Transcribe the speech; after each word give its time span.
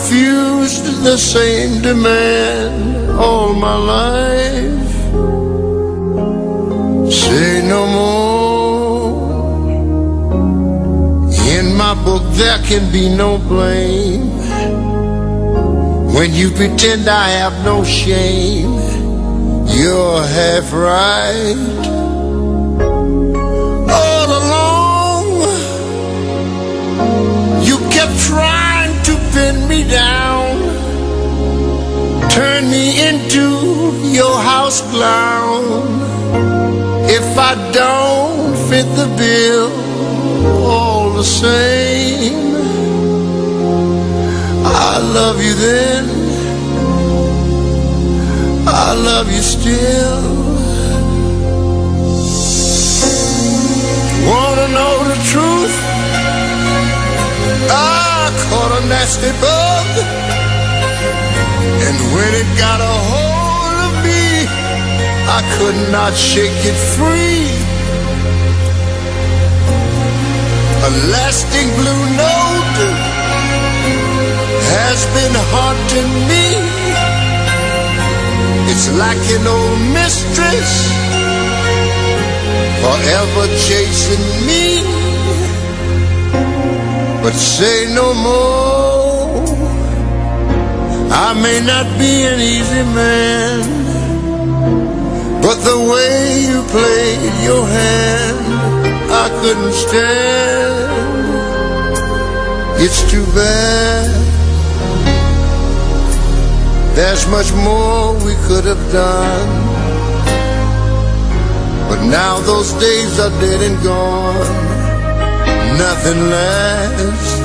refused 0.00 1.02
the 1.04 1.16
same 1.16 1.82
demand 1.82 3.10
all 3.20 3.52
my 3.52 3.76
life. 3.76 4.90
Say 7.12 7.62
no 7.68 7.86
more. 7.98 9.10
In 11.56 11.74
my 11.74 11.94
book, 12.04 12.22
there 12.32 12.58
can 12.62 12.90
be 12.90 13.08
no 13.14 13.38
blame. 13.38 14.30
When 16.14 16.32
you 16.32 16.50
pretend 16.50 17.08
I 17.08 17.28
have 17.40 17.64
no 17.64 17.84
shame, 17.84 18.72
you're 19.76 20.22
half 20.22 20.72
right. 20.72 21.79
Turn 32.30 32.70
me 32.70 33.08
into 33.08 33.46
your 34.18 34.36
house 34.40 34.80
clown. 34.90 35.62
If 37.18 37.36
I 37.36 37.54
don't 37.72 38.54
fit 38.68 38.86
the 39.00 39.08
bill, 39.20 39.68
all 40.64 41.12
the 41.12 41.24
same, 41.24 42.54
I 44.64 44.98
love 45.18 45.42
you 45.42 45.54
then, 45.54 46.04
I 48.66 48.94
love 48.94 49.26
you 49.32 49.42
still. 49.56 50.20
Wanna 54.30 54.68
know 54.76 54.94
the 55.12 55.18
truth? 55.32 55.76
I 57.72 58.30
caught 58.44 58.72
a 58.80 58.86
nasty 58.86 59.32
bug, 59.42 59.86
and 61.86 61.96
when 62.14 62.32
it 62.42 62.48
got 62.58 62.80
a 62.80 62.96
hold 63.10 63.76
of 63.88 63.94
me, 64.06 64.46
I 65.36 65.40
could 65.56 65.78
not 65.96 66.12
shake 66.14 66.60
it 66.70 66.78
free. 66.96 67.48
A 70.88 70.90
lasting 71.14 71.68
blue 71.78 72.04
note 72.24 72.78
has 74.76 74.98
been 75.16 75.34
haunting 75.52 76.10
me. 76.30 76.46
It's 78.70 78.88
like 79.04 79.24
an 79.36 79.46
old 79.46 79.80
mistress 79.98 80.72
forever 82.82 83.44
chasing 83.68 84.26
me. 84.48 84.64
But 87.22 87.34
say 87.34 87.92
no 87.94 88.14
more. 88.14 88.69
I 91.12 91.34
may 91.34 91.60
not 91.60 91.86
be 91.98 92.22
an 92.22 92.40
easy 92.40 92.84
man, 92.94 93.60
but 95.42 95.56
the 95.68 95.78
way 95.90 96.46
you 96.48 96.62
played 96.70 97.34
your 97.42 97.66
hand, 97.66 98.38
I 99.10 99.26
couldn't 99.40 99.72
stand. 99.72 100.90
It's 102.78 103.02
too 103.10 103.26
bad. 103.34 104.08
There's 106.94 107.26
much 107.26 107.52
more 107.54 108.14
we 108.24 108.34
could 108.46 108.64
have 108.64 108.92
done. 108.92 109.50
But 111.88 112.04
now 112.06 112.38
those 112.40 112.72
days 112.74 113.18
are 113.18 113.30
dead 113.40 113.60
and 113.68 113.82
gone. 113.82 114.46
Nothing 115.76 116.20
lasts. 116.30 117.39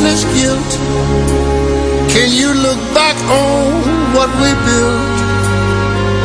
This 0.00 0.24
useless 0.24 0.24
guilt. 0.34 0.72
Can 2.10 2.32
you 2.32 2.52
look 2.54 2.78
back 2.94 3.16
on 3.16 4.14
what 4.14 4.30
we 4.42 4.50
built? 4.66 5.16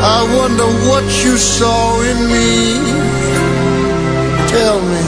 I 0.01 0.23
wonder 0.37 0.65
what 0.87 1.03
you 1.23 1.37
saw 1.37 2.01
in 2.01 2.17
me. 2.33 2.79
Tell 4.49 4.79
me, 4.81 5.03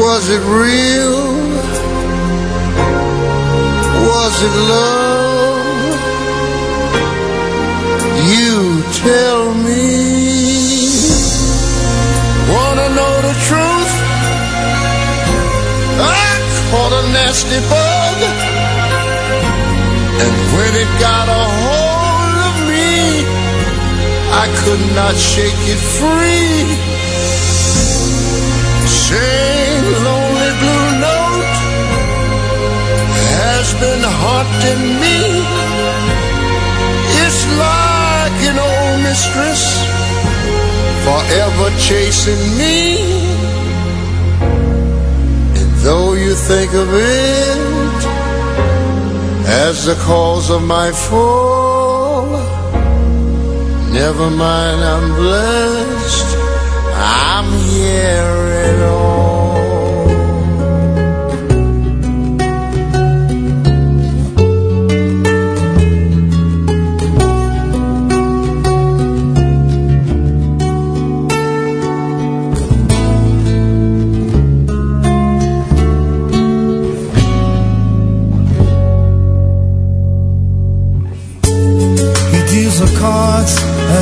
was 0.00 0.28
it 0.30 0.42
real? 0.62 1.32
Was 4.08 4.42
it 4.46 4.54
love? 4.72 5.62
You 8.32 8.82
tell 8.92 9.54
me. 9.54 10.31
Nasty 17.12 17.60
bug, 17.68 18.18
and 20.24 20.34
when 20.54 20.72
it 20.82 20.90
got 20.98 21.26
a 21.28 21.44
hold 21.62 22.36
of 22.48 22.56
me, 22.72 22.92
I 24.42 24.46
could 24.64 24.84
not 24.96 25.14
shake 25.14 25.62
it 25.74 25.82
free. 26.00 26.64
Sing 29.04 29.84
lonely 30.08 30.52
blue 30.62 30.88
note 31.04 31.56
has 33.44 33.66
been 33.82 34.02
haunting 34.22 34.84
me. 35.02 35.18
It's 37.22 37.42
like 37.66 38.38
an 38.50 38.58
old 38.70 38.96
mistress 39.08 39.62
forever 41.04 41.68
chasing 41.78 42.42
me. 42.56 43.31
Though 45.82 46.12
you 46.14 46.34
think 46.34 46.72
of 46.74 46.88
it 46.94 48.02
as 49.48 49.84
the 49.84 49.96
cause 49.96 50.48
of 50.48 50.62
my 50.62 50.92
fall, 50.92 52.26
never 53.90 54.30
mind, 54.30 54.80
I'm 54.80 55.14
blessed. 55.16 56.36
I'm 56.94 57.48
here 57.70 58.38
at 58.68 58.78
all. 58.88 59.61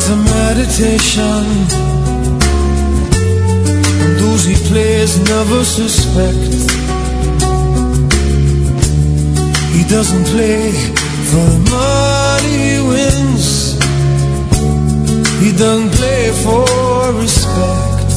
As 0.01 0.09
a 0.09 0.17
meditation. 0.17 1.45
And 4.03 4.13
those 4.23 4.45
he 4.51 4.57
plays 4.69 5.13
never 5.33 5.61
suspect. 5.65 6.53
He 9.77 9.83
doesn't 9.95 10.27
play 10.35 10.73
for 11.31 11.47
the 11.55 11.61
money 11.79 12.55
he 12.69 12.79
wins. 12.91 13.47
He 15.43 15.51
doesn't 15.63 15.93
play 15.99 16.23
for 16.45 16.65
respect. 17.23 18.11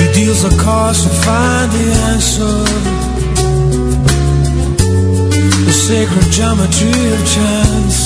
He 0.00 0.06
deals 0.18 0.40
the 0.46 0.54
cards 0.64 1.02
to 1.04 1.10
find 1.26 1.68
the 1.76 1.86
answer 2.12 2.56
the 5.66 5.72
sacred 5.72 6.30
geometry 6.30 7.12
of 7.16 7.20
chance, 7.34 8.05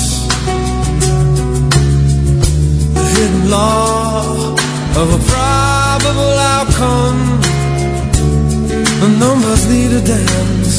law 3.49 4.55
of 5.00 5.06
a 5.12 5.20
probable 5.31 6.34
outcome. 6.56 7.40
The 9.00 9.08
numbers 9.19 9.62
need 9.69 9.93
a 9.93 10.00
dance. 10.00 10.76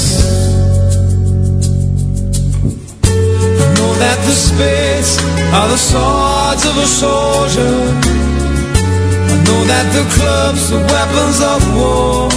I 3.03 3.67
know 3.77 3.93
that 4.03 4.17
the 4.25 4.35
spades 4.47 5.17
are 5.53 5.67
the 5.67 5.77
swords 5.77 6.63
of 6.65 6.77
a 6.77 6.87
soldier. 6.87 7.75
I 9.33 9.35
know 9.45 9.61
that 9.71 9.87
the 9.97 10.05
clubs 10.15 10.71
are 10.71 10.85
weapons 10.93 11.39
of 11.53 11.59
war. 11.77 12.29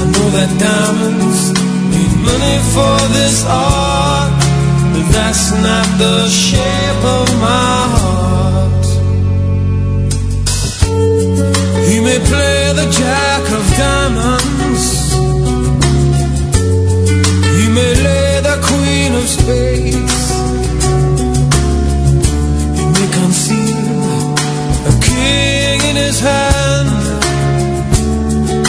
I 0.00 0.04
know 0.14 0.28
that 0.36 0.50
diamonds 0.58 1.40
need 1.92 2.12
money 2.28 2.58
for 2.74 2.98
this 3.16 3.44
art, 3.46 4.37
that's 5.06 5.52
not 5.52 5.86
the 5.98 6.28
shape 6.28 7.04
of 7.18 7.26
my 7.40 7.80
heart. 8.02 8.86
He 11.88 11.96
may 12.00 12.18
play 12.30 12.72
the 12.80 12.88
jack 13.00 13.42
of 13.58 13.62
diamonds. 13.84 14.84
He 17.58 17.66
may 17.76 17.92
lay 18.06 18.40
the 18.48 18.56
queen 18.68 19.10
of 19.20 19.26
spades. 19.36 20.20
He 22.78 22.84
may 22.96 23.08
conceal 23.20 24.34
a 24.90 24.94
king 25.10 25.78
in 25.90 25.96
his 25.96 26.18
hand 26.20 26.90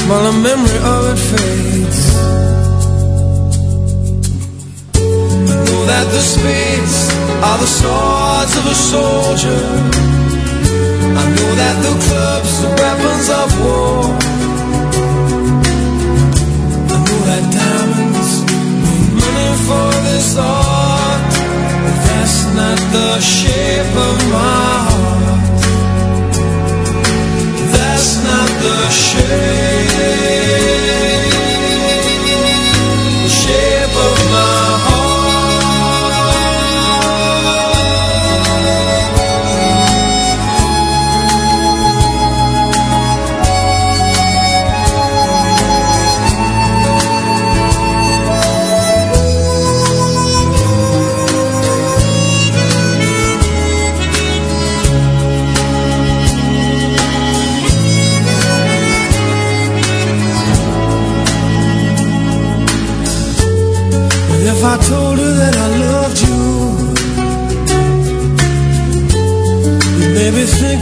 while 0.07 0.25
a 0.27 0.35
memory 0.47 0.79
of 0.95 1.01
it 1.13 1.19
fades. 1.29 1.98
The 6.07 6.21
spades 6.21 7.09
are 7.43 7.57
the 7.57 7.67
swords 7.67 8.53
of 8.59 8.65
a 8.65 8.75
soldier. 8.75 9.63
I 11.21 11.23
know 11.35 11.51
that 11.61 11.75
the 11.85 11.93
clubs 12.05 12.53
are 12.67 12.75
weapons 12.83 13.27
of 13.41 13.47
war. 13.63 13.99
I 16.95 16.97
know 17.05 17.19
that 17.29 17.43
diamonds 17.59 18.31
mean 18.83 19.03
money 19.23 19.51
for 19.67 19.89
this 20.07 20.29
art, 20.37 21.33
but 21.83 21.97
that's 22.07 22.39
not 22.59 22.79
the 22.95 23.11
shape 23.19 23.93
of 24.07 24.15
my 24.35 24.71
heart. 24.87 25.59
That's 27.73 28.09
not 28.27 28.49
the 28.63 28.77
shape. 28.89 30.09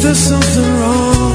There's 0.07 0.19
something 0.19 0.69
wrong. 0.80 1.33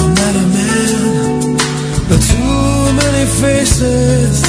I'm 0.00 0.12
not 0.20 0.34
a 0.42 0.46
man 0.56 1.56
But 2.08 2.20
too 2.32 2.92
many 3.00 3.24
faces. 3.42 4.42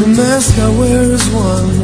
The 0.00 0.08
mask 0.18 0.58
I 0.58 0.68
wear 0.78 1.02
is 1.02 1.26
one 1.30 1.75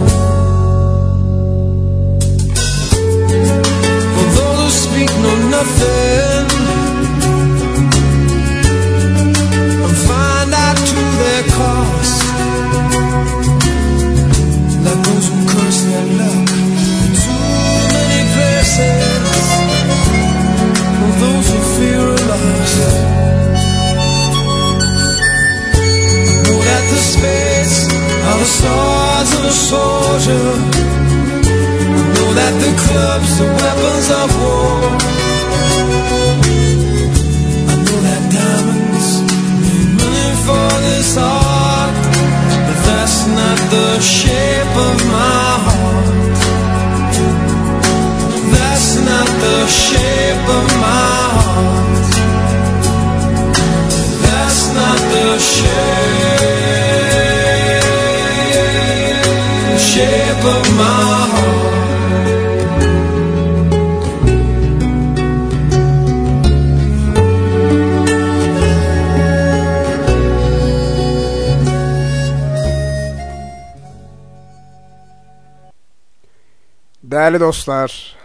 Değerli 77.03 77.41
dostlar, 77.41 78.17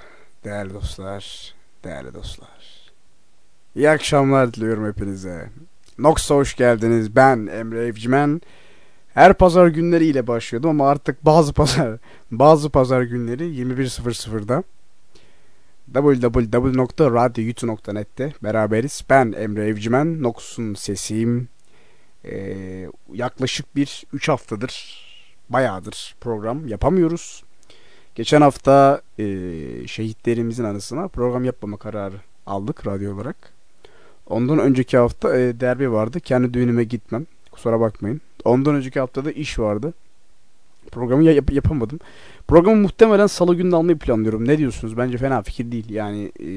değerli 0.44 0.74
dostlar, 0.74 1.54
değerli 1.84 2.14
dostlar. 2.14 2.50
İyi 3.76 3.90
akşamlar 3.90 4.54
diliyorum 4.54 4.88
hepinize. 4.88 5.50
Nox'a 5.98 6.36
hoş 6.36 6.56
geldiniz. 6.56 7.16
Ben 7.16 7.48
Emre 7.48 7.86
Evcimen. 7.86 8.42
Her 9.14 9.34
pazar 9.34 9.68
günleri 9.68 10.06
ile 10.06 10.28
başlıyordum 10.28 10.70
ama 10.70 10.90
artık 10.90 11.26
bazı 11.26 11.54
pazar 11.54 11.98
bazı 12.32 12.70
pazar 12.70 13.02
günleri 13.02 13.44
21.00'da 13.44 14.64
www.radyoyutu.net'te 15.94 18.34
beraberiz. 18.44 19.04
Ben 19.10 19.34
Emre 19.38 19.68
Evcimen. 19.68 20.24
Nox'un 20.24 20.74
sesiyim. 20.74 21.50
Ee, 22.26 22.88
yaklaşık 23.14 23.76
bir 23.76 24.04
3 24.14 24.30
haftadır 24.30 25.08
bayağıdır 25.50 26.16
program 26.22 26.68
yapamıyoruz. 26.68 27.47
Geçen 28.18 28.42
hafta 28.42 29.02
e, 29.20 29.24
şehitlerimizin 29.88 30.64
anısına 30.64 31.08
program 31.08 31.44
yapmama 31.46 31.78
kararı 31.78 32.16
aldık 32.46 32.88
radyo 32.88 33.16
olarak. 33.16 33.36
Ondan 34.28 34.60
önceki 34.60 34.98
hafta 34.98 35.38
e, 35.38 35.60
derbi 35.60 35.92
vardı. 35.92 36.20
Kendi 36.20 36.54
düğünüme 36.54 36.84
gitmem. 36.84 37.26
Kusura 37.52 37.80
bakmayın. 37.80 38.22
Ondan 38.46 38.76
önceki 38.76 39.00
haftada 39.00 39.32
iş 39.32 39.60
vardı. 39.60 39.94
Programı 40.92 41.24
yap 41.24 41.52
yapamadım. 41.52 42.00
Programı 42.48 42.82
muhtemelen 42.82 43.28
salı 43.28 43.56
günü 43.56 43.76
almayı 43.76 43.98
planlıyorum. 43.98 44.48
Ne 44.48 44.58
diyorsunuz? 44.58 44.98
Bence 44.98 45.18
fena 45.18 45.42
fikir 45.42 45.72
değil. 45.72 45.90
Yani 45.90 46.32
e, 46.40 46.50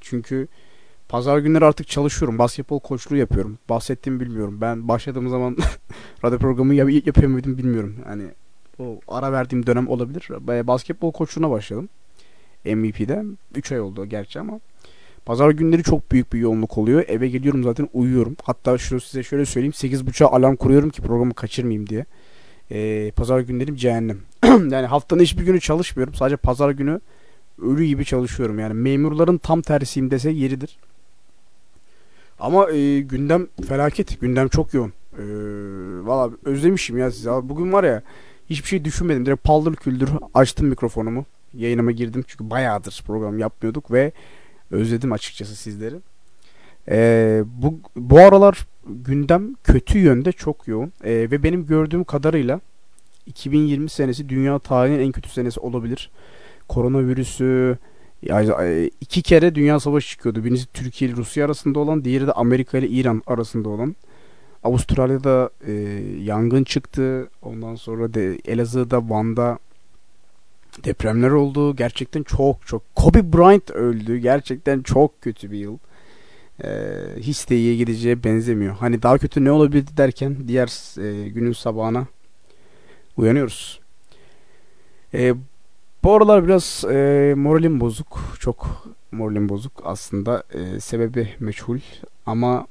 çünkü 0.00 0.48
pazar 1.08 1.38
günleri 1.38 1.64
artık 1.64 1.88
çalışıyorum. 1.88 2.38
Basketbol 2.38 2.80
koçluğu 2.80 3.16
yapıyorum. 3.16 3.58
Bahsettiğimi 3.68 4.20
bilmiyorum. 4.20 4.58
Ben 4.60 4.88
başladığım 4.88 5.28
zaman 5.28 5.56
radyo 6.24 6.38
programı 6.38 6.74
yap 6.74 6.90
yapıyor 7.06 7.30
muydum 7.30 7.58
bilmiyorum. 7.58 7.96
Yani 8.08 8.24
o 8.80 9.00
ara 9.08 9.32
verdiğim 9.32 9.66
dönem 9.66 9.88
olabilir. 9.88 10.28
Basketbol 10.66 11.12
koçluğuna 11.12 11.50
başladım. 11.50 11.88
MVP'de. 12.64 13.24
3 13.54 13.72
ay 13.72 13.80
oldu 13.80 14.06
gerçi 14.06 14.40
ama. 14.40 14.60
Pazar 15.24 15.50
günleri 15.50 15.82
çok 15.82 16.12
büyük 16.12 16.32
bir 16.32 16.38
yoğunluk 16.38 16.78
oluyor. 16.78 17.04
Eve 17.08 17.28
geliyorum 17.28 17.62
zaten 17.62 17.88
uyuyorum. 17.92 18.36
Hatta 18.42 18.78
şu 18.78 19.00
size 19.00 19.22
şöyle 19.22 19.46
söyleyeyim. 19.46 19.72
8.30'a 19.72 20.28
alarm 20.36 20.56
kuruyorum 20.56 20.90
ki 20.90 21.02
programı 21.02 21.34
kaçırmayayım 21.34 21.88
diye. 21.88 22.04
Ee, 22.70 23.12
pazar 23.16 23.40
günlerim 23.40 23.76
cehennem. 23.76 24.18
yani 24.44 24.86
haftanın 24.86 25.22
hiçbir 25.22 25.44
günü 25.44 25.60
çalışmıyorum. 25.60 26.14
Sadece 26.14 26.36
pazar 26.36 26.70
günü 26.70 27.00
ölü 27.62 27.84
gibi 27.84 28.04
çalışıyorum. 28.04 28.58
Yani 28.58 28.74
memurların 28.74 29.38
tam 29.38 29.62
tersiyim 29.62 30.10
dese 30.10 30.30
yeridir. 30.30 30.78
Ama 32.40 32.70
e, 32.70 33.00
gündem 33.00 33.46
felaket. 33.68 34.20
Gündem 34.20 34.48
çok 34.48 34.74
yoğun. 34.74 34.92
E, 35.18 35.22
Valla 36.06 36.30
özlemişim 36.44 36.98
ya 36.98 37.10
sizi. 37.10 37.28
Bugün 37.28 37.72
var 37.72 37.84
ya 37.84 38.02
hiçbir 38.50 38.68
şey 38.68 38.84
düşünmedim. 38.84 39.26
Direkt 39.26 39.44
paldır 39.44 39.76
küldür 39.76 40.10
açtım 40.34 40.66
mikrofonumu. 40.66 41.24
Yayınıma 41.54 41.90
girdim. 41.90 42.24
Çünkü 42.26 42.50
bayağıdır 42.50 43.02
program 43.06 43.38
yapmıyorduk 43.38 43.92
ve 43.92 44.12
özledim 44.70 45.12
açıkçası 45.12 45.56
sizleri. 45.56 45.96
Ee, 46.88 47.42
bu, 47.46 47.80
bu 47.96 48.18
aralar 48.18 48.66
gündem 48.86 49.54
kötü 49.64 49.98
yönde 49.98 50.32
çok 50.32 50.68
yoğun. 50.68 50.92
Ee, 51.04 51.10
ve 51.10 51.42
benim 51.42 51.66
gördüğüm 51.66 52.04
kadarıyla 52.04 52.60
2020 53.26 53.90
senesi 53.90 54.28
dünya 54.28 54.58
tarihinin 54.58 55.00
en 55.00 55.12
kötü 55.12 55.28
senesi 55.28 55.60
olabilir. 55.60 56.10
Koronavirüsü 56.68 57.78
iki 59.00 59.22
kere 59.22 59.54
dünya 59.54 59.80
savaşı 59.80 60.08
çıkıyordu. 60.08 60.44
Birincisi 60.44 60.66
Türkiye 60.72 61.10
ile 61.10 61.16
Rusya 61.16 61.44
arasında 61.44 61.78
olan, 61.78 62.04
diğeri 62.04 62.26
de 62.26 62.32
Amerika 62.32 62.78
ile 62.78 62.88
İran 62.88 63.22
arasında 63.26 63.68
olan. 63.68 63.96
Avustralya'da 64.64 65.50
e, 65.66 65.72
yangın 66.22 66.64
çıktı. 66.64 67.28
Ondan 67.42 67.74
sonra 67.74 68.14
de 68.14 68.38
Elazığ'da, 68.44 69.10
Van'da 69.10 69.58
depremler 70.84 71.30
oldu. 71.30 71.76
Gerçekten 71.76 72.22
çok 72.22 72.66
çok. 72.66 72.82
Kobe 72.94 73.32
Bryant 73.32 73.70
öldü. 73.70 74.18
Gerçekten 74.18 74.82
çok 74.82 75.22
kötü 75.22 75.50
bir 75.50 75.58
yıl. 75.58 75.78
Ee, 76.64 76.92
hiç 77.18 77.50
de 77.50 77.56
iyiye 77.56 77.76
gideceğe 77.76 78.24
benzemiyor. 78.24 78.76
Hani 78.76 79.02
daha 79.02 79.18
kötü 79.18 79.44
ne 79.44 79.50
olabilirdi 79.52 79.96
derken 79.96 80.36
diğer 80.48 80.98
e, 81.02 81.28
günün 81.28 81.52
sabahına 81.52 82.06
uyanıyoruz. 83.16 83.80
E, 85.14 85.34
bu 86.04 86.14
aralar 86.14 86.44
biraz 86.44 86.84
e, 86.90 87.34
moralim 87.36 87.80
bozuk. 87.80 88.20
Çok 88.40 88.86
moralim 89.12 89.48
bozuk. 89.48 89.72
Aslında 89.84 90.42
e, 90.54 90.80
sebebi 90.80 91.28
meçhul. 91.40 91.78
Ama 92.26 92.66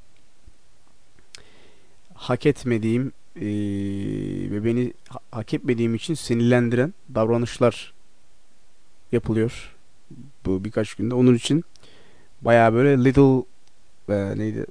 hak 2.19 2.45
etmediğim 2.45 3.11
e, 3.35 3.45
ve 4.51 4.65
beni 4.65 4.93
ha- 5.09 5.19
hak 5.31 5.53
etmediğim 5.53 5.95
için 5.95 6.13
sinirlendiren 6.13 6.93
davranışlar 7.15 7.93
yapılıyor 9.11 9.75
bu 10.45 10.63
birkaç 10.63 10.93
günde. 10.93 11.15
Onun 11.15 11.35
için 11.35 11.63
baya 12.41 12.73
böyle 12.73 13.03
Little 13.03 13.45
e, 14.09 14.37
neydi 14.37 14.65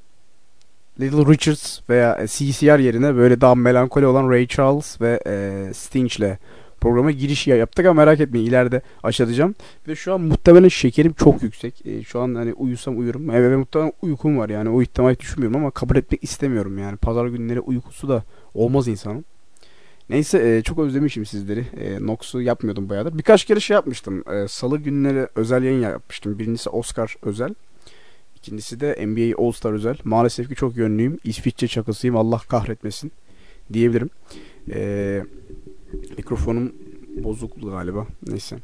Little 1.00 1.32
Richards 1.32 1.80
veya 1.90 2.26
CCR 2.26 2.78
yerine 2.78 3.16
böyle 3.16 3.40
daha 3.40 3.54
melankoli 3.54 4.06
olan 4.06 4.30
Ray 4.30 4.46
Charles 4.46 5.00
ve 5.00 5.20
e, 5.26 5.74
Sting'le 5.74 6.38
programa 6.80 7.10
giriş 7.10 7.46
yaptık 7.46 7.86
ama 7.86 7.94
merak 8.04 8.20
etmeyin 8.20 8.46
ileride 8.46 8.82
aşağılayacağım. 9.02 9.54
Ve 9.88 9.96
şu 9.96 10.14
an 10.14 10.20
muhtemelen 10.20 10.68
şekerim 10.68 11.12
çok 11.12 11.42
yüksek. 11.42 11.86
E, 11.86 12.02
şu 12.02 12.20
an 12.20 12.34
hani 12.34 12.52
uyusam 12.52 12.98
uyurum. 12.98 13.30
Evet 13.30 13.50
ve 13.50 13.56
muhtemelen 13.56 13.92
uykum 14.02 14.38
var 14.38 14.48
yani 14.48 14.68
o 14.68 14.82
ihtimali 14.82 15.18
düşünmüyorum 15.18 15.60
ama 15.60 15.70
kabul 15.70 15.96
etmek 15.96 16.24
istemiyorum 16.24 16.78
yani. 16.78 16.96
Pazar 16.96 17.26
günleri 17.26 17.60
uykusu 17.60 18.08
da 18.08 18.22
olmaz 18.54 18.88
insanın. 18.88 19.24
Neyse 20.10 20.56
e, 20.56 20.62
çok 20.62 20.78
özlemişim 20.78 21.26
sizleri. 21.26 21.64
E, 21.80 22.06
Nox'u 22.06 22.42
yapmıyordum 22.42 22.88
bayağıdır. 22.88 23.18
Birkaç 23.18 23.44
kere 23.44 23.60
şey 23.60 23.74
yapmıştım. 23.74 24.24
E, 24.32 24.48
Salı 24.48 24.78
günleri 24.78 25.26
özel 25.34 25.62
yayın 25.62 25.80
yapmıştım. 25.80 26.38
Birincisi 26.38 26.70
Oscar 26.70 27.16
özel. 27.22 27.54
İkincisi 28.36 28.80
de 28.80 29.06
NBA 29.06 29.42
All 29.42 29.52
Star 29.52 29.72
özel. 29.72 29.96
Maalesef 30.04 30.48
ki 30.48 30.54
çok 30.54 30.76
yönlüyüm. 30.76 31.18
İsviçre 31.24 31.68
çakasıyım. 31.68 32.16
Allah 32.16 32.38
kahretmesin 32.48 33.12
diyebilirim. 33.72 34.10
E, 34.70 35.24
mikrofonum 36.16 36.74
bozuk 37.24 37.62
galiba. 37.62 38.06
Neyse. 38.26 38.56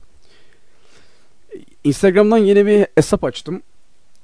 Instagram'dan 1.84 2.38
yeni 2.38 2.66
bir 2.66 2.86
hesap 2.94 3.24
açtım. 3.24 3.62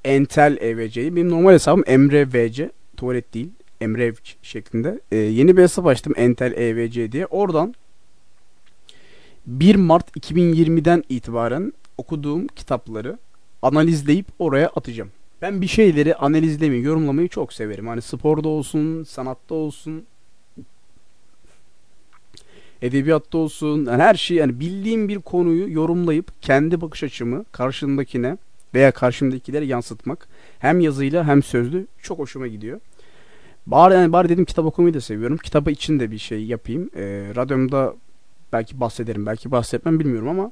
Entel 0.03 0.57
EVC'yi. 0.61 1.15
Benim 1.15 1.29
normal 1.29 1.53
hesabım 1.53 1.83
Emre 1.87 2.27
VC. 2.27 2.71
Tuvalet 2.97 3.33
değil. 3.33 3.49
Emre 3.81 4.13
şeklinde. 4.41 4.99
Ee, 5.11 5.17
yeni 5.17 5.57
bir 5.57 5.61
hesap 5.61 5.87
açtım 5.87 6.13
Entel 6.17 6.51
EVC 6.51 7.11
diye. 7.11 7.25
Oradan 7.25 7.75
1 9.45 9.75
Mart 9.75 10.17
2020'den 10.17 11.03
itibaren 11.09 11.73
okuduğum 11.97 12.47
kitapları 12.47 13.17
analizleyip 13.61 14.25
oraya 14.39 14.67
atacağım. 14.67 15.11
Ben 15.41 15.61
bir 15.61 15.67
şeyleri 15.67 16.15
analizlemeyi, 16.15 16.83
yorumlamayı 16.83 17.27
çok 17.27 17.53
severim. 17.53 17.87
Hani 17.87 18.01
sporda 18.01 18.49
olsun, 18.49 19.03
sanatta 19.03 19.55
olsun, 19.55 20.05
edebiyatta 22.81 23.37
olsun, 23.37 23.85
yani 23.85 24.03
her 24.03 24.15
şey 24.15 24.37
yani 24.37 24.59
bildiğim 24.59 25.07
bir 25.07 25.19
konuyu 25.19 25.73
yorumlayıp 25.73 26.41
kendi 26.41 26.81
bakış 26.81 27.03
açımı 27.03 27.45
karşındakine 27.51 28.37
veya 28.73 28.91
karşımdakilere 28.91 29.65
yansıtmak 29.65 30.27
hem 30.59 30.79
yazıyla 30.79 31.27
hem 31.27 31.43
sözlü 31.43 31.87
çok 32.01 32.19
hoşuma 32.19 32.47
gidiyor. 32.47 32.79
Bari 33.67 33.93
yani 33.93 34.13
bari 34.13 34.29
dedim 34.29 34.45
kitap 34.45 34.65
okumayı 34.65 34.93
da 34.93 35.01
seviyorum. 35.01 35.37
Kitabı 35.37 35.71
için 35.71 35.99
de 35.99 36.11
bir 36.11 36.17
şey 36.17 36.45
yapayım. 36.45 36.89
E, 36.95 37.01
radyomda 37.35 37.95
belki 38.53 38.79
bahsederim, 38.79 39.25
belki 39.25 39.51
bahsetmem 39.51 39.99
bilmiyorum 39.99 40.29
ama 40.29 40.51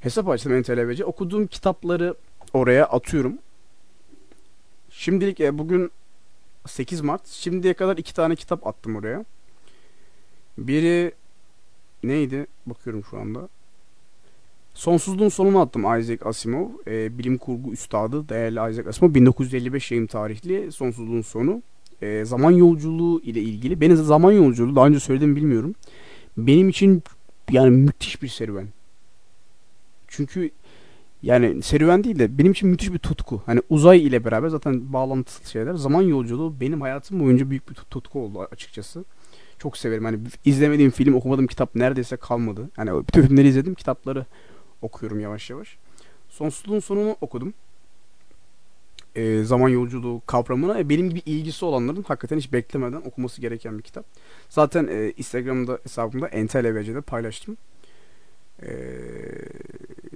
hesap 0.00 0.28
açtım 0.28 0.60
NTLVC. 0.60 1.04
Okuduğum 1.04 1.46
kitapları 1.46 2.14
oraya 2.52 2.86
atıyorum. 2.86 3.38
Şimdilik 4.90 5.40
e, 5.40 5.58
bugün 5.58 5.90
8 6.66 7.00
Mart. 7.00 7.26
Şimdiye 7.26 7.74
kadar 7.74 7.96
iki 7.96 8.14
tane 8.14 8.36
kitap 8.36 8.66
attım 8.66 8.96
oraya. 8.96 9.24
Biri 10.60 11.12
neydi? 12.02 12.46
Bakıyorum 12.66 13.04
şu 13.10 13.18
anda. 13.18 13.48
Sonsuzluğun 14.74 15.28
sonunu 15.28 15.60
attım 15.60 16.00
Isaac 16.00 16.26
Asimov. 16.26 16.68
E, 16.86 17.18
bilim 17.18 17.38
kurgu 17.38 17.72
üstadı 17.72 18.28
değerli 18.28 18.72
Isaac 18.72 18.88
Asimov. 18.88 19.14
1955 19.14 19.90
yayın 19.90 20.06
tarihli 20.06 20.72
Sonsuzluğun 20.72 21.22
sonu. 21.22 21.62
E, 22.02 22.24
zaman 22.24 22.50
yolculuğu 22.50 23.20
ile 23.20 23.40
ilgili. 23.40 23.80
Benim 23.80 23.96
zaman 23.96 24.32
yolculuğu 24.32 24.76
daha 24.76 24.86
önce 24.86 25.00
söyledim 25.00 25.36
bilmiyorum. 25.36 25.74
Benim 26.36 26.68
için 26.68 27.02
yani 27.50 27.70
müthiş 27.70 28.22
bir 28.22 28.28
serüven. 28.28 28.68
Çünkü 30.08 30.50
yani 31.22 31.62
serüven 31.62 32.04
değil 32.04 32.18
de 32.18 32.38
benim 32.38 32.52
için 32.52 32.68
müthiş 32.68 32.92
bir 32.92 32.98
tutku. 32.98 33.42
Hani 33.46 33.62
uzay 33.70 34.06
ile 34.06 34.24
beraber 34.24 34.48
zaten 34.48 34.92
bağlantılı 34.92 35.48
şeyler. 35.48 35.74
Zaman 35.74 36.02
yolculuğu 36.02 36.60
benim 36.60 36.80
hayatım 36.80 37.20
boyunca 37.20 37.50
büyük 37.50 37.70
bir 37.70 37.74
tutku 37.74 38.20
oldu 38.20 38.48
açıkçası. 38.52 39.04
Çok 39.60 39.76
severim. 39.76 40.04
Hani 40.04 40.18
izlemediğim 40.44 40.90
film, 40.90 41.14
okumadığım 41.14 41.46
kitap 41.46 41.74
neredeyse 41.74 42.16
kalmadı. 42.16 42.68
Hani 42.76 43.06
bütün 43.08 43.22
filmleri 43.22 43.48
izledim, 43.48 43.74
kitapları 43.74 44.26
okuyorum 44.82 45.20
yavaş 45.20 45.50
yavaş. 45.50 45.78
Sonsuzluğun 46.28 46.80
sonunu 46.80 47.16
okudum. 47.20 47.54
E, 49.16 49.42
zaman 49.44 49.68
yolculuğu 49.68 50.22
kavramına 50.26 50.78
e, 50.78 50.88
benim 50.88 51.10
gibi 51.10 51.18
ilgisi 51.18 51.64
olanların 51.64 52.02
hakikaten 52.02 52.38
hiç 52.38 52.52
beklemeden 52.52 52.96
okuması 52.96 53.40
gereken 53.40 53.78
bir 53.78 53.82
kitap. 53.82 54.04
Zaten 54.48 54.86
e, 54.86 55.12
Instagram'da 55.16 55.78
hesabımda 55.82 56.28
entelevc'de 56.28 57.00
paylaştım. 57.00 57.56
E, 58.62 58.70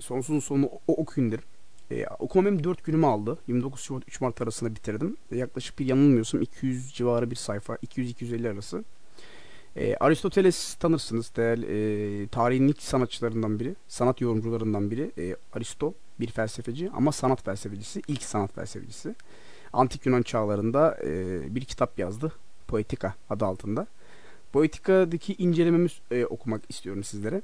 sonsuzluğun 0.01 0.41
sonunu 0.41 0.67
o, 0.67 0.95
okuyun 0.97 1.33
derim. 1.33 1.45
E, 1.91 2.07
okumam 2.19 2.47
benim 2.47 2.65
4 2.65 2.85
günümü 2.85 3.07
aldı. 3.07 3.39
29 3.49 3.81
Şubat 3.81 4.03
3 4.09 4.21
Mart 4.21 4.43
arasında 4.43 4.75
bitirdim. 4.75 5.17
E, 5.33 5.37
yaklaşık 5.37 5.79
bir 5.79 5.87
yanılmıyorsam 5.87 6.43
200 6.43 6.95
civarı 6.95 7.31
bir 7.31 7.37
sayfa. 7.37 7.75
200-250 7.75 8.53
arası. 8.53 8.85
E, 9.77 9.97
Aristoteles 9.97 10.75
tanırsınız. 10.75 11.37
Değerli, 11.37 11.67
e, 11.67 12.29
tarihin 12.29 12.69
ilk 12.69 12.83
sanatçılarından 12.83 13.61
biri. 13.61 13.75
Sanat 13.89 14.21
yorumcularından 14.21 14.91
biri. 14.91 15.11
E, 15.19 15.37
Aristo 15.53 15.95
bir 16.21 16.27
felsefeci 16.27 16.91
ama 16.95 17.13
sanat 17.13 17.45
felsefecisi. 17.45 18.03
ilk 18.09 18.23
sanat 18.23 18.55
felsefecisi. 18.55 19.15
Antik 19.73 20.07
Yunan 20.07 20.23
çağlarında 20.23 20.99
e, 21.05 21.55
bir 21.55 21.65
kitap 21.65 21.99
yazdı. 21.99 22.33
Poetika 22.69 23.15
adı 23.31 23.45
altında. 23.45 23.87
Poetika'daki 24.53 25.35
incelememi 25.35 25.89
e, 26.11 26.25
okumak 26.25 26.63
istiyorum 26.69 27.05
sizlere. 27.05 27.43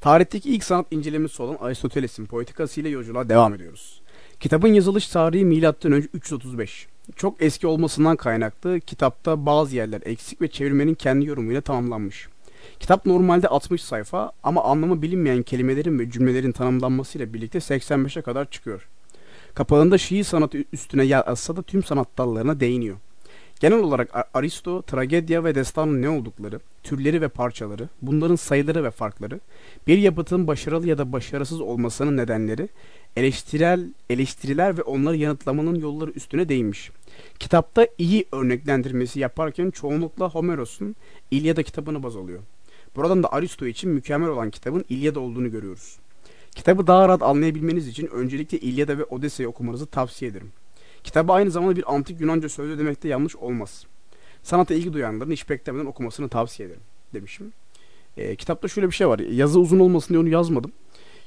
Tarihteki 0.00 0.54
ilk 0.54 0.64
sanat 0.64 0.86
incelemesi 0.90 1.42
olan 1.42 1.56
Aristoteles'in 1.60 2.26
Poetikası 2.26 2.80
ile 2.80 2.88
yolculuğa 2.88 3.28
devam 3.28 3.54
ediyoruz. 3.54 4.02
Kitabın 4.40 4.68
yazılış 4.68 5.08
tarihi 5.08 5.44
önce 5.84 6.08
335. 6.14 6.88
Çok 7.16 7.42
eski 7.42 7.66
olmasından 7.66 8.16
kaynaklı 8.16 8.80
kitapta 8.80 9.46
bazı 9.46 9.76
yerler 9.76 10.00
eksik 10.04 10.42
ve 10.42 10.48
çevirmenin 10.48 10.94
kendi 10.94 11.26
yorumuyla 11.26 11.60
tamamlanmış. 11.60 12.28
Kitap 12.80 13.06
normalde 13.06 13.48
60 13.48 13.82
sayfa 13.82 14.32
ama 14.42 14.64
anlamı 14.64 15.02
bilinmeyen 15.02 15.42
kelimelerin 15.42 15.98
ve 15.98 16.10
cümlelerin 16.10 16.52
tanımlanmasıyla 16.52 17.34
birlikte 17.34 17.58
85'e 17.58 18.22
kadar 18.22 18.50
çıkıyor. 18.50 18.88
Kapağında 19.54 19.98
şiir 19.98 20.24
sanatı 20.24 20.58
üstüne 20.72 21.04
yazsa 21.04 21.56
da 21.56 21.62
tüm 21.62 21.82
sanat 21.82 22.08
dallarına 22.18 22.60
değiniyor. 22.60 22.96
Genel 23.64 23.78
olarak 23.78 24.28
Aristo, 24.34 24.82
tragedya 24.82 25.44
ve 25.44 25.54
destanın 25.54 26.02
ne 26.02 26.08
oldukları, 26.08 26.60
türleri 26.82 27.20
ve 27.20 27.28
parçaları, 27.28 27.88
bunların 28.02 28.36
sayıları 28.36 28.84
ve 28.84 28.90
farkları, 28.90 29.40
bir 29.86 29.98
yapıtın 29.98 30.46
başarılı 30.46 30.88
ya 30.88 30.98
da 30.98 31.12
başarısız 31.12 31.60
olmasının 31.60 32.16
nedenleri, 32.16 32.68
eleştirel 33.16 33.88
eleştiriler 34.10 34.78
ve 34.78 34.82
onları 34.82 35.16
yanıtlamanın 35.16 35.74
yolları 35.74 36.10
üstüne 36.10 36.48
değinmiş. 36.48 36.90
Kitapta 37.38 37.86
iyi 37.98 38.24
örneklendirmesi 38.32 39.20
yaparken 39.20 39.70
çoğunlukla 39.70 40.30
Homeros'un 40.30 40.96
İlyada 41.30 41.62
kitabını 41.62 42.02
baz 42.02 42.16
alıyor. 42.16 42.40
Buradan 42.96 43.22
da 43.22 43.32
Aristo 43.32 43.66
için 43.66 43.90
mükemmel 43.90 44.28
olan 44.28 44.50
kitabın 44.50 44.84
İlyada 44.88 45.20
olduğunu 45.20 45.50
görüyoruz. 45.50 45.96
Kitabı 46.54 46.86
daha 46.86 47.08
rahat 47.08 47.22
anlayabilmeniz 47.22 47.88
için 47.88 48.06
öncelikle 48.06 48.58
İlyada 48.58 48.98
ve 48.98 49.04
Odessa'yı 49.04 49.48
okumanızı 49.48 49.86
tavsiye 49.86 50.30
ederim. 50.30 50.52
Kitabı 51.04 51.32
aynı 51.32 51.50
zamanda 51.50 51.76
bir 51.76 51.94
antik 51.94 52.20
Yunanca 52.20 52.48
sözlü 52.48 52.78
demekte 52.78 53.08
yanlış 53.08 53.36
olmaz. 53.36 53.86
Sanata 54.42 54.74
ilgi 54.74 54.92
duyanların 54.92 55.30
hiç 55.30 55.50
beklemeden 55.50 55.86
okumasını 55.86 56.28
tavsiye 56.28 56.68
ederim 56.68 56.82
demişim. 57.14 57.52
E, 58.16 58.36
kitapta 58.36 58.68
şöyle 58.68 58.86
bir 58.86 58.94
şey 58.94 59.08
var. 59.08 59.18
Yazı 59.18 59.60
uzun 59.60 59.78
olmasın 59.78 60.08
diye 60.08 60.18
onu 60.18 60.28
yazmadım. 60.28 60.72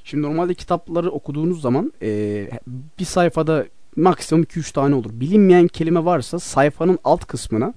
Şimdi 0.04 0.22
normalde 0.22 0.54
kitapları 0.54 1.10
okuduğunuz 1.10 1.60
zaman 1.60 1.92
e, 2.02 2.50
bir 2.98 3.04
sayfada 3.04 3.66
maksimum 3.96 4.44
2-3 4.44 4.72
tane 4.72 4.94
olur. 4.94 5.10
Bilinmeyen 5.12 5.68
kelime 5.68 6.04
varsa 6.04 6.38
sayfanın 6.38 6.98
alt 7.04 7.24
kısmına 7.24 7.74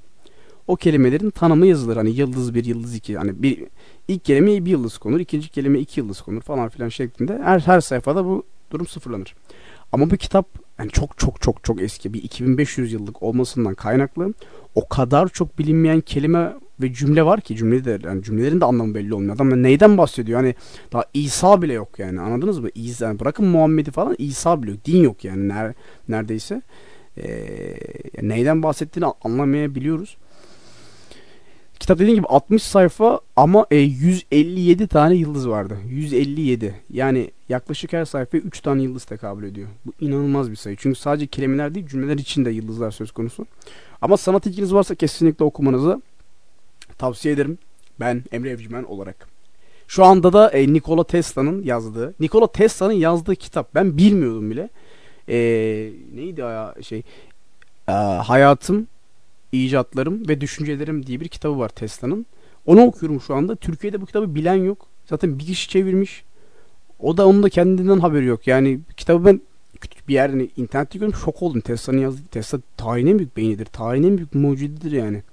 o 0.67 0.75
kelimelerin 0.75 1.29
tanımı 1.29 1.65
yazılır. 1.65 1.97
Hani 1.97 2.09
yıldız 2.09 2.53
bir, 2.55 2.65
yıldız 2.65 2.95
iki. 2.95 3.17
Hani 3.17 3.43
bir 3.43 3.63
ilk 4.07 4.25
kelimeye 4.25 4.65
bir 4.65 4.71
yıldız 4.71 4.97
konur, 4.97 5.19
ikinci 5.19 5.49
kelime 5.49 5.79
iki 5.79 5.99
yıldız 5.99 6.21
konur 6.21 6.41
falan 6.41 6.69
filan 6.69 6.89
şeklinde. 6.89 7.39
Her 7.43 7.59
her 7.59 7.81
sayfada 7.81 8.25
bu 8.25 8.43
durum 8.71 8.87
sıfırlanır. 8.87 9.35
Ama 9.91 10.09
bu 10.09 10.17
kitap 10.17 10.45
yani 10.81 10.91
çok 10.91 11.17
çok 11.17 11.41
çok 11.41 11.63
çok 11.63 11.81
eski 11.81 12.13
bir 12.13 12.23
2500 12.23 12.93
yıllık 12.93 13.23
olmasından 13.23 13.73
kaynaklı 13.73 14.33
o 14.75 14.87
kadar 14.87 15.27
çok 15.27 15.59
bilinmeyen 15.59 16.01
kelime 16.01 16.53
ve 16.81 16.93
cümle 16.93 17.25
var 17.25 17.41
ki 17.41 17.55
cümle 17.55 17.99
yani 18.03 18.23
cümlelerin 18.23 18.61
de 18.61 18.65
anlamı 18.65 18.95
belli 18.95 19.13
olmuyor. 19.13 19.35
Adam 19.35 19.63
neyden 19.63 19.97
bahsediyor? 19.97 20.39
Hani 20.39 20.55
daha 20.93 21.05
İsa 21.13 21.61
bile 21.61 21.73
yok 21.73 21.99
yani. 21.99 22.21
Anladınız 22.21 22.59
mı? 22.59 22.69
İsa 22.75 23.05
yani 23.05 23.19
bırakın 23.19 23.45
Muhammed'i 23.45 23.91
falan 23.91 24.15
İsa 24.17 24.63
bile 24.63 24.71
yok. 24.71 24.85
Din 24.85 25.03
yok 25.03 25.25
yani 25.25 25.49
ner, 25.49 25.73
neredeyse. 26.09 26.61
Ee, 27.17 27.75
neyden 28.21 28.63
bahsettiğini 28.63 29.11
anlamayabiliyoruz. 29.23 30.17
Kitap 31.81 31.99
dediğim 31.99 32.15
gibi 32.15 32.27
60 32.27 32.63
sayfa 32.63 33.19
ama 33.35 33.65
e, 33.71 33.75
157 33.75 34.87
tane 34.87 35.15
yıldız 35.15 35.49
vardı. 35.49 35.77
157. 35.89 36.75
Yani 36.89 37.31
yaklaşık 37.49 37.93
her 37.93 38.05
sayfaya 38.05 38.41
3 38.41 38.61
tane 38.61 38.83
yıldız 38.83 39.05
tekabül 39.05 39.43
ediyor. 39.43 39.67
Bu 39.85 39.93
inanılmaz 39.99 40.51
bir 40.51 40.55
sayı. 40.55 40.75
Çünkü 40.79 40.99
sadece 40.99 41.27
kelimeler 41.27 41.75
değil 41.75 41.87
cümleler 41.87 42.17
için 42.17 42.45
de 42.45 42.51
yıldızlar 42.51 42.91
söz 42.91 43.11
konusu. 43.11 43.45
Ama 44.01 44.17
sanat 44.17 44.45
ilginiz 44.45 44.73
varsa 44.73 44.95
kesinlikle 44.95 45.45
okumanızı 45.45 46.01
tavsiye 46.97 47.33
ederim. 47.33 47.57
Ben 47.99 48.23
Emre 48.31 48.49
Evcimen 48.49 48.83
olarak. 48.83 49.27
Şu 49.87 50.05
anda 50.05 50.33
da 50.33 50.49
e, 50.49 50.73
Nikola 50.73 51.03
Tesla'nın 51.03 51.63
yazdığı, 51.63 52.13
Nikola 52.19 52.47
Tesla'nın 52.47 52.93
yazdığı 52.93 53.35
kitap. 53.35 53.75
Ben 53.75 53.97
bilmiyordum 53.97 54.51
bile. 54.51 54.69
E, 55.29 55.37
neydi 56.15 56.41
ya 56.41 56.75
şey? 56.81 57.03
E, 57.87 57.91
hayatım, 57.91 58.87
icatlarım 59.51 60.27
ve 60.27 60.41
düşüncelerim 60.41 61.05
diye 61.05 61.19
bir 61.19 61.27
kitabı 61.27 61.59
var 61.59 61.69
Tesla'nın. 61.69 62.25
Onu 62.65 62.81
okuyorum 62.81 63.21
şu 63.21 63.35
anda. 63.35 63.55
Türkiye'de 63.55 64.01
bu 64.01 64.05
kitabı 64.05 64.35
bilen 64.35 64.55
yok. 64.55 64.87
Zaten 65.05 65.39
bir 65.39 65.45
kişi 65.45 65.69
çevirmiş. 65.69 66.23
O 66.99 67.17
da 67.17 67.27
onun 67.27 67.43
da 67.43 67.49
kendinden 67.49 67.99
haberi 67.99 68.25
yok. 68.25 68.47
Yani 68.47 68.79
kitabı 68.97 69.25
ben 69.25 69.41
küçük 69.81 70.07
bir 70.07 70.13
yerde 70.13 70.47
internette 70.57 70.99
gördüm 70.99 71.15
şok 71.25 71.41
oldum. 71.41 71.61
Tesla'nın 71.61 71.97
yazdığı 71.97 72.27
Tesla 72.31 72.59
tarihin 72.77 73.07
en 73.07 73.19
büyük 73.19 73.37
beynidir. 73.37 73.65
Tarihin 73.65 74.03
en 74.03 74.17
büyük 74.17 74.35
mucididir 74.35 74.91
yani. 74.91 75.23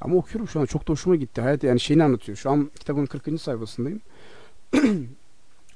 Ama 0.00 0.16
okuyorum 0.16 0.48
şu 0.48 0.60
an 0.60 0.66
çok 0.66 0.88
da 0.88 0.92
hoşuma 0.92 1.16
gitti. 1.16 1.40
Hayat 1.40 1.64
yani 1.64 1.80
şeyini 1.80 2.04
anlatıyor. 2.04 2.38
Şu 2.38 2.50
an 2.50 2.70
kitabın 2.78 3.06
40. 3.06 3.40
sayfasındayım. 3.40 4.00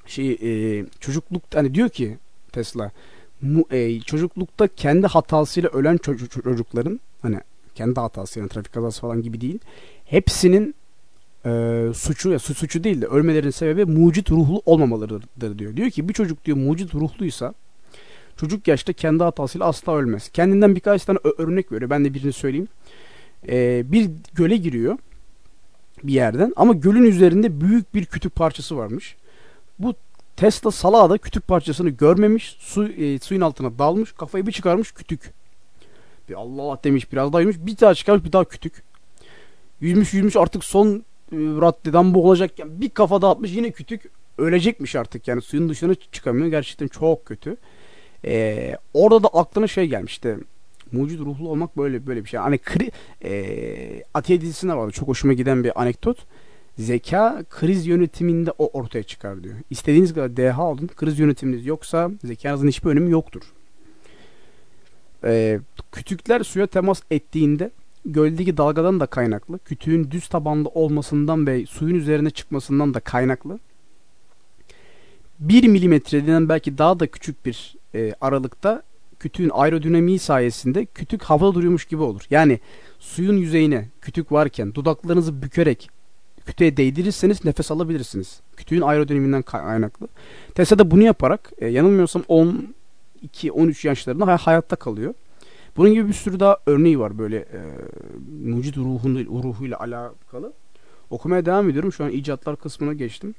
şey 0.07 0.39
e, 0.43 0.85
çocukluk 1.01 1.43
hani 1.55 1.75
diyor 1.75 1.89
ki 1.89 2.19
Tesla 2.53 2.91
mu, 3.43 3.65
e, 3.71 4.01
çocuklukta 4.01 4.69
kendi 4.69 5.07
hatasıyla 5.07 5.69
ölen 5.69 5.97
çocuk, 5.97 6.31
çocukların 6.31 7.01
hani 7.25 7.41
kendi 7.75 8.01
hatası 8.01 8.39
yani 8.39 8.49
trafik 8.49 8.73
kazası 8.73 9.01
falan 9.01 9.23
gibi 9.23 9.41
değil. 9.41 9.59
Hepsinin 10.05 10.75
e, 11.47 11.83
suçu 11.95 12.31
ya 12.31 12.39
su, 12.39 12.55
suçu 12.55 12.85
değil 12.85 13.01
de 13.01 13.07
ölmelerinin 13.07 13.51
sebebi 13.51 13.85
mucit 13.85 14.31
ruhlu 14.31 14.63
olmamalarıdır 14.67 15.59
diyor. 15.59 15.77
Diyor 15.77 15.91
ki 15.91 16.09
bir 16.09 16.15
çocuk 16.15 16.45
diyor 16.45 16.57
mucit 16.57 16.95
ruhluysa 16.95 17.55
çocuk 18.37 18.69
yaşta 18.69 18.93
kendi 18.93 19.25
hatasıyla 19.25 19.67
asla 19.67 19.97
ölmez. 19.97 20.29
Kendinden 20.29 20.75
birkaç 20.75 21.05
tane 21.05 21.19
örnek 21.39 21.73
veriyor. 21.73 21.91
Ben 21.91 22.05
de 22.05 22.15
birini 22.15 22.33
söyleyeyim. 22.33 22.69
E, 23.49 23.83
bir 23.93 24.11
göle 24.35 24.57
giriyor 24.57 24.99
bir 26.03 26.13
yerden 26.13 26.53
ama 26.57 26.73
gölün 26.73 27.05
üzerinde 27.05 27.61
büyük 27.61 27.95
bir 27.95 28.05
kütük 28.05 28.35
parçası 28.35 28.77
varmış. 28.77 29.17
Bu 29.79 29.95
Tesla 30.37 30.71
salağa 30.71 31.11
da 31.11 31.19
kütük 31.19 31.49
parçasını 31.49 31.91
görmemiş. 31.91 32.57
Su, 32.59 32.89
e, 32.89 33.19
suyun 33.19 33.41
altına 33.41 33.79
dalmış. 33.79 34.13
Kafayı 34.13 34.47
bir 34.47 34.53
çıkarmış 34.53 34.93
kütük. 34.93 35.33
Bir 36.29 36.35
Allah 36.35 36.79
demiş 36.85 37.13
biraz 37.13 37.33
daha 37.33 37.41
yüzmüş. 37.41 37.67
Bir 37.67 37.81
daha 37.81 37.95
çıkarmış 37.95 38.25
bir 38.25 38.33
daha 38.33 38.45
kütük. 38.45 38.83
Yüzmüş 39.81 40.15
yüzmüş 40.15 40.37
artık 40.37 40.65
son 40.65 40.89
e, 40.97 41.37
raddeden 41.37 42.15
boğulacakken 42.15 42.81
bir 42.81 42.91
kafa 42.91 43.23
dağıtmış 43.23 43.53
yine 43.53 43.71
kütük. 43.71 44.11
Ölecekmiş 44.39 44.97
artık 44.97 45.29
yani 45.29 45.43
suyun 45.43 45.69
dışına 45.69 45.95
çıkamıyor. 45.95 46.47
Gerçekten 46.47 46.89
çok 46.89 47.27
kötü. 47.27 47.57
Ee, 48.25 48.77
orada 48.95 49.23
da 49.23 49.29
aklına 49.29 49.67
şey 49.67 49.87
gelmişti. 49.87 50.39
Mucit 50.93 51.21
ruhlu 51.21 51.49
olmak 51.49 51.77
böyle 51.77 52.07
böyle 52.07 52.25
bir 52.25 52.29
şey. 52.29 52.41
Hani 52.41 52.59
kri, 52.59 52.91
e, 53.25 54.03
Atiye 54.15 54.41
dizisinde 54.41 54.75
vardı. 54.75 54.93
Çok 54.93 55.09
hoşuma 55.09 55.33
giden 55.33 55.65
bir 55.65 55.81
anekdot. 55.81 56.27
Zeka 56.79 57.45
kriz 57.51 57.87
yönetiminde 57.87 58.51
o 58.59 58.79
ortaya 58.79 59.03
çıkar 59.03 59.45
diyor. 59.45 59.55
İstediğiniz 59.71 60.15
kadar 60.15 60.37
deha 60.37 60.63
olun. 60.71 60.91
Kriz 60.97 61.19
yönetiminiz 61.19 61.67
yoksa 61.67 62.11
zekanızın 62.25 62.69
hiçbir 62.69 62.91
önemi 62.91 63.11
yoktur. 63.11 63.43
Ee, 65.25 65.61
kütükler 65.93 66.41
suya 66.41 66.67
temas 66.67 67.03
ettiğinde 67.11 67.71
göldeki 68.05 68.57
dalgadan 68.57 69.01
da 69.01 69.07
kaynaklı, 69.07 69.59
kütüğün 69.59 70.11
düz 70.11 70.29
tabanlı 70.29 70.69
olmasından 70.69 71.47
ve 71.47 71.67
suyun 71.67 71.95
üzerine 71.95 72.31
çıkmasından 72.31 72.95
da 72.95 73.01
kaynaklı 73.01 73.59
1 75.41 75.69
milimetreden 75.69 76.49
belki 76.49 76.79
daha 76.79 77.01
da 77.01 77.07
küçük 77.07 77.47
bir 77.47 77.75
e, 77.95 78.13
aralıkta 78.21 78.83
kütüğün 79.19 79.51
aerodinamiği 79.53 80.19
sayesinde 80.19 80.85
kütük 80.85 81.23
havada 81.23 81.55
duruyormuş 81.55 81.85
gibi 81.85 82.03
olur. 82.03 82.23
Yani 82.31 82.61
suyun 82.99 83.37
yüzeyine 83.37 83.89
kütük 84.01 84.33
varken 84.33 84.75
dudaklarınızı 84.75 85.43
bükerek 85.43 85.91
kütüğe 86.47 86.77
değdirirseniz 86.77 87.45
nefes 87.45 87.71
alabilirsiniz. 87.71 88.41
Kütüğün 88.57 88.81
aerodinamiğinden 88.81 89.43
kaynaklı. 89.43 90.09
Tesla 90.55 90.79
da 90.79 90.91
bunu 90.91 91.03
yaparak 91.03 91.53
e, 91.59 91.67
yanılmıyorsam 91.69 92.25
12-13 93.25 93.87
yaşlarında 93.87 94.37
hayatta 94.37 94.77
kalıyor. 94.77 95.15
Bunun 95.77 95.95
gibi 95.95 96.09
bir 96.09 96.13
sürü 96.13 96.41
daha 96.41 96.59
örneği 96.67 96.99
var 96.99 97.19
böyle 97.19 97.37
e, 97.37 97.61
mucit 98.45 98.77
ruhun, 98.77 99.15
ruhuyla 99.15 99.81
alakalı. 99.81 100.53
Okumaya 101.11 101.47
devam 101.47 101.71
ediyorum. 101.71 101.93
Şu 101.93 102.05
an 102.05 102.11
icatlar 102.11 102.57
kısmına 102.57 102.93
geçtim. 102.93 103.35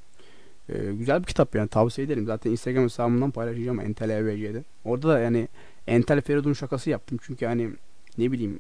E, 0.69 0.93
güzel 0.93 1.19
bir 1.21 1.28
kitap 1.28 1.56
yani 1.56 1.67
tavsiye 1.67 2.08
ederim. 2.08 2.26
Zaten 2.26 2.52
Instagram 2.52 2.84
hesabımdan 2.84 3.32
paylaşacağım 3.32 3.80
Entel 3.80 4.10
EVC'de. 4.10 4.63
Orada 4.86 5.08
da 5.08 5.19
yani 5.19 5.48
Entel 5.88 6.21
Feridun 6.21 6.54
şakası 6.54 6.89
yaptım. 6.89 7.17
Çünkü 7.21 7.45
hani 7.45 7.69
ne 8.17 8.32
bileyim 8.32 8.60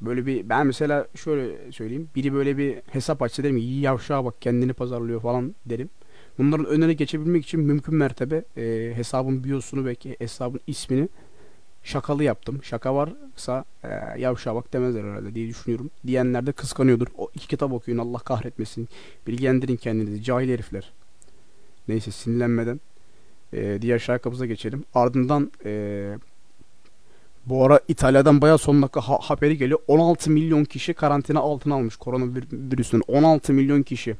böyle 0.00 0.26
bir 0.26 0.48
ben 0.48 0.66
mesela 0.66 1.06
şöyle 1.14 1.72
söyleyeyim. 1.72 2.08
Biri 2.16 2.34
böyle 2.34 2.58
bir 2.58 2.76
hesap 2.86 3.22
açsa 3.22 3.42
derim 3.42 3.56
iyi 3.56 3.80
yavşağa 3.80 4.24
bak 4.24 4.42
kendini 4.42 4.72
pazarlıyor 4.72 5.20
falan 5.20 5.54
derim. 5.66 5.90
Bunların 6.38 6.66
önüne 6.66 6.92
geçebilmek 6.92 7.44
için 7.44 7.60
mümkün 7.60 7.94
mertebe 7.94 8.44
e, 8.56 8.92
hesabın 8.96 9.44
biosunu 9.44 9.84
ve 9.84 9.96
hesabın 10.18 10.60
ismini 10.66 11.08
şakalı 11.82 12.24
yaptım. 12.24 12.60
Şaka 12.62 12.94
varsa 12.94 13.64
e, 13.84 13.88
yavşağa 14.20 14.54
bak 14.54 14.72
demezler 14.72 15.04
herhalde 15.04 15.34
diye 15.34 15.48
düşünüyorum. 15.48 15.90
Diyenler 16.06 16.46
de 16.46 16.52
kıskanıyordur. 16.52 17.06
O 17.18 17.30
iki 17.34 17.48
kitap 17.48 17.72
okuyun 17.72 17.98
Allah 17.98 18.18
kahretmesin. 18.18 18.88
Bilgilendirin 19.26 19.76
kendinizi 19.76 20.22
cahil 20.22 20.48
herifler. 20.48 20.92
Neyse 21.88 22.10
sinirlenmeden 22.10 22.80
e, 23.52 23.78
diğer 23.82 23.98
şarkımıza 23.98 24.46
geçelim. 24.46 24.84
Ardından 24.94 25.52
e, 25.64 26.14
bu 27.46 27.64
ara 27.64 27.80
İtalya'dan 27.88 28.40
bayağı 28.40 28.58
son 28.58 28.82
dakika 28.82 29.00
ha- 29.00 29.18
haberi 29.22 29.58
geliyor. 29.58 29.78
16 29.88 30.30
milyon 30.30 30.64
kişi 30.64 30.94
karantina 30.94 31.40
altına 31.40 31.74
almış 31.74 31.96
koronavirüsün. 31.96 33.02
16 33.08 33.52
milyon 33.52 33.82
kişi. 33.82 34.16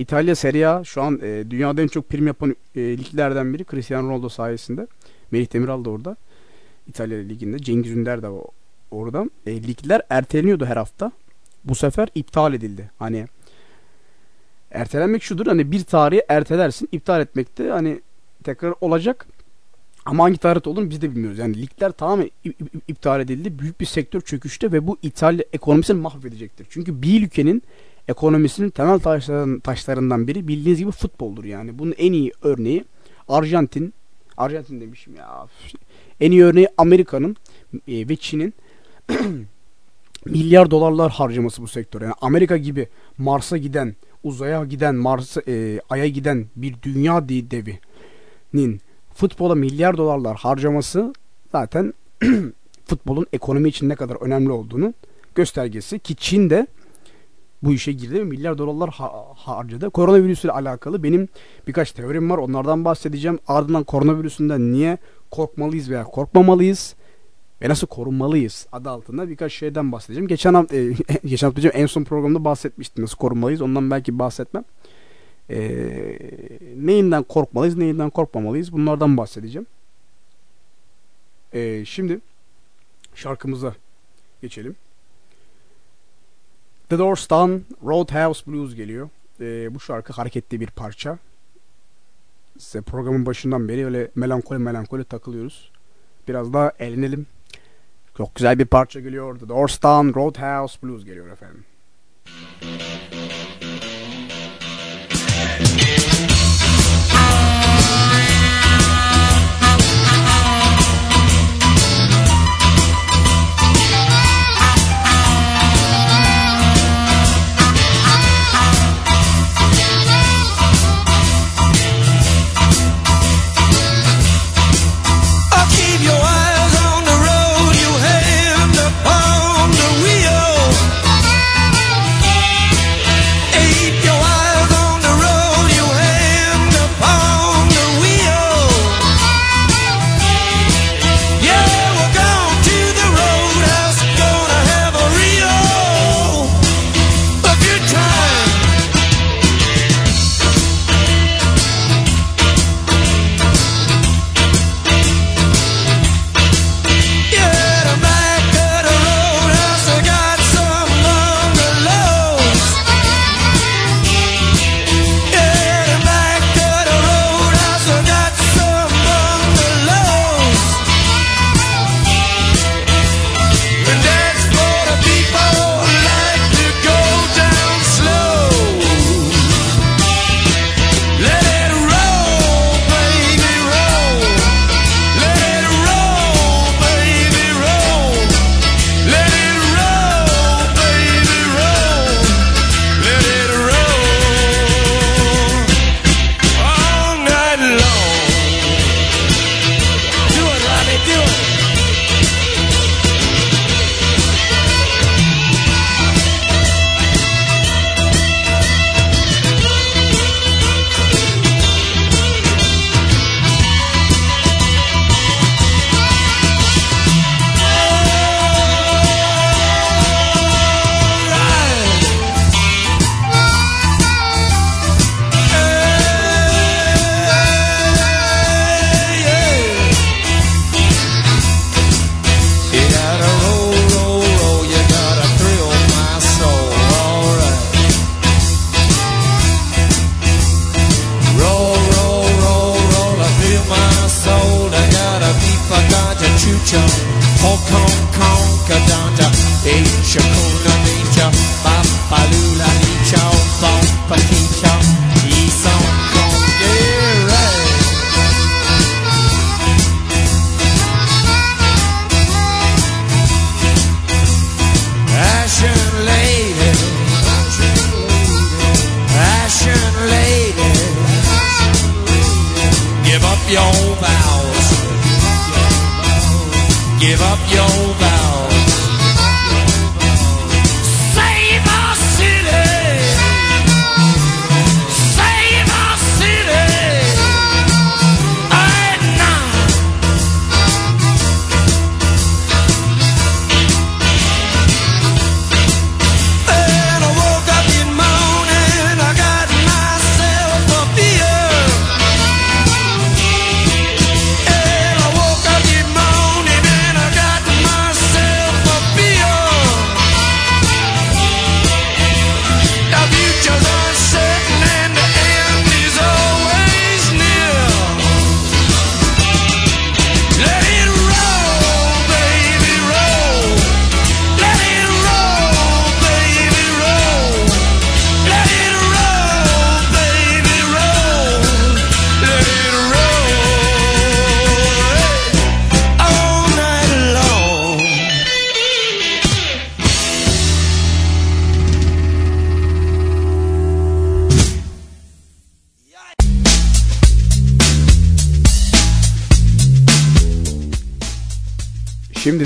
İtalya 0.00 0.34
Serie 0.34 0.66
A 0.66 0.84
şu 0.84 1.02
an 1.02 1.20
e, 1.22 1.50
dünyada 1.50 1.82
en 1.82 1.86
çok 1.86 2.08
prim 2.08 2.26
yapan 2.26 2.56
e, 2.76 2.80
liglerden 2.80 3.54
biri 3.54 3.64
Cristiano 3.70 4.08
Ronaldo 4.08 4.28
sayesinde. 4.28 4.86
Melih 5.30 5.52
Demiral 5.52 5.84
da 5.84 5.90
orada. 5.90 6.16
İtalya 6.86 7.18
Ligi'nde. 7.18 7.58
Cengiz 7.58 7.92
Ünder 7.92 8.22
de 8.22 8.28
orada. 8.90 9.30
E, 9.46 9.62
ligler 9.62 10.02
erteleniyordu 10.10 10.66
her 10.66 10.76
hafta. 10.76 11.12
Bu 11.64 11.74
sefer 11.74 12.08
iptal 12.14 12.54
edildi. 12.54 12.90
Hani 12.98 13.26
ertelenmek 14.70 15.22
şudur. 15.22 15.46
Hani 15.46 15.72
bir 15.72 15.84
tarihi 15.84 16.22
ertelersin. 16.28 16.88
iptal 16.92 17.20
etmek 17.20 17.58
de 17.58 17.70
hani 17.70 18.00
tekrar 18.44 18.74
olacak. 18.80 19.26
Ama 20.04 20.24
hangi 20.24 20.38
tarihte 20.38 20.70
olduğunu 20.70 20.90
biz 20.90 21.02
de 21.02 21.10
bilmiyoruz. 21.10 21.38
Yani 21.38 21.62
ligler 21.62 21.92
tamamen 21.92 22.30
iptal 22.88 23.20
edildi. 23.20 23.58
Büyük 23.58 23.80
bir 23.80 23.86
sektör 23.86 24.20
çöküşte 24.20 24.72
ve 24.72 24.86
bu 24.86 24.98
İtalya 25.02 25.44
ekonomisini 25.52 26.00
mahvedecektir. 26.00 26.66
Çünkü 26.70 27.02
bir 27.02 27.22
ülkenin 27.22 27.62
ekonomisinin 28.10 28.70
temel 28.70 28.98
taşlarından 29.60 30.26
biri 30.26 30.48
bildiğiniz 30.48 30.78
gibi 30.78 30.90
futboldur 30.90 31.44
yani. 31.44 31.78
Bunun 31.78 31.94
en 31.98 32.12
iyi 32.12 32.32
örneği 32.42 32.84
Arjantin. 33.28 33.94
Arjantin 34.36 34.80
demişim 34.80 35.14
ya. 35.14 35.46
En 36.20 36.30
iyi 36.30 36.44
örneği 36.44 36.68
Amerika'nın 36.78 37.36
e, 37.88 38.08
ve 38.08 38.16
Çin'in 38.16 38.54
milyar 40.24 40.70
dolarlar 40.70 41.10
harcaması 41.12 41.62
bu 41.62 41.68
sektör. 41.68 42.02
Yani 42.02 42.14
Amerika 42.20 42.56
gibi 42.56 42.88
Mars'a 43.18 43.56
giden, 43.56 43.96
uzaya 44.24 44.64
giden, 44.64 44.94
Mars'a, 44.94 45.42
e, 45.48 45.80
Ay'a 45.90 46.06
giden 46.06 46.46
bir 46.56 46.74
dünya 46.82 47.28
devinin 47.28 48.80
futbola 49.14 49.54
milyar 49.54 49.96
dolarlar 49.96 50.36
harcaması 50.36 51.12
zaten 51.52 51.94
futbolun 52.86 53.26
ekonomi 53.32 53.68
için 53.68 53.88
ne 53.88 53.94
kadar 53.94 54.16
önemli 54.22 54.52
olduğunu 54.52 54.94
göstergesi 55.34 55.98
ki 55.98 56.16
Çin 56.16 56.50
de 56.50 56.66
bu 57.62 57.72
işe 57.72 57.92
girdi 57.92 58.14
ve 58.14 58.24
milyar 58.24 58.58
dolarlar 58.58 58.90
ha- 58.90 59.26
harcadı. 59.34 59.90
Koronavirüsle 59.90 60.50
alakalı 60.50 61.02
benim 61.02 61.28
birkaç 61.66 61.92
teorim 61.92 62.30
var. 62.30 62.38
Onlardan 62.38 62.84
bahsedeceğim. 62.84 63.38
Ardından 63.48 63.84
koronavirüsünden 63.84 64.72
niye 64.72 64.98
korkmalıyız 65.30 65.90
veya 65.90 66.04
korkmamalıyız 66.04 66.94
ve 67.62 67.68
nasıl 67.68 67.86
korunmalıyız 67.86 68.66
adı 68.72 68.90
altında 68.90 69.28
birkaç 69.28 69.52
şeyden 69.52 69.92
bahsedeceğim. 69.92 70.28
Geçen 70.28 70.54
hafta, 70.54 70.76
e, 70.76 70.94
geçen 71.24 71.46
hafta 71.46 71.68
en 71.68 71.86
son 71.86 72.04
programda 72.04 72.44
bahsetmiştim 72.44 73.04
nasıl 73.04 73.16
korunmalıyız. 73.16 73.62
Ondan 73.62 73.90
belki 73.90 74.18
bahsetmem. 74.18 74.64
E, 75.50 75.58
neyinden 76.76 77.22
korkmalıyız, 77.22 77.76
neyinden 77.76 78.10
korkmamalıyız 78.10 78.72
bunlardan 78.72 79.16
bahsedeceğim. 79.16 79.66
E, 81.52 81.84
şimdi 81.84 82.20
şarkımıza 83.14 83.74
geçelim. 84.42 84.76
The 86.90 86.98
Doors'tan 86.98 87.62
Roadhouse 87.86 88.46
Blues 88.46 88.74
geliyor. 88.74 89.08
Ee, 89.40 89.74
bu 89.74 89.80
şarkı 89.80 90.12
hareketli 90.12 90.60
bir 90.60 90.66
parça. 90.66 91.18
Size 92.58 92.80
programın 92.80 93.26
başından 93.26 93.68
beri 93.68 93.84
öyle 93.84 94.10
melankoli 94.14 94.58
melankoli 94.58 95.04
takılıyoruz. 95.04 95.70
Biraz 96.28 96.52
daha 96.52 96.72
eğlenelim. 96.78 97.26
Çok 98.16 98.34
güzel 98.34 98.58
bir 98.58 98.66
parça 98.66 99.00
geliyor. 99.00 99.38
The 99.38 99.48
Doors'tan 99.48 100.14
Roadhouse 100.14 100.82
Blues 100.82 101.04
geliyor 101.04 101.28
efendim. 101.28 101.64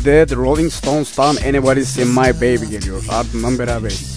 de 0.04 0.26
The 0.26 0.34
Rolling 0.34 0.70
Stones'tan 0.70 1.36
Anybody's 1.48 1.98
In 1.98 2.08
My 2.08 2.32
Baby 2.40 2.70
geliyor. 2.70 3.04
Ardından 3.08 3.58
beraberiz. 3.58 4.13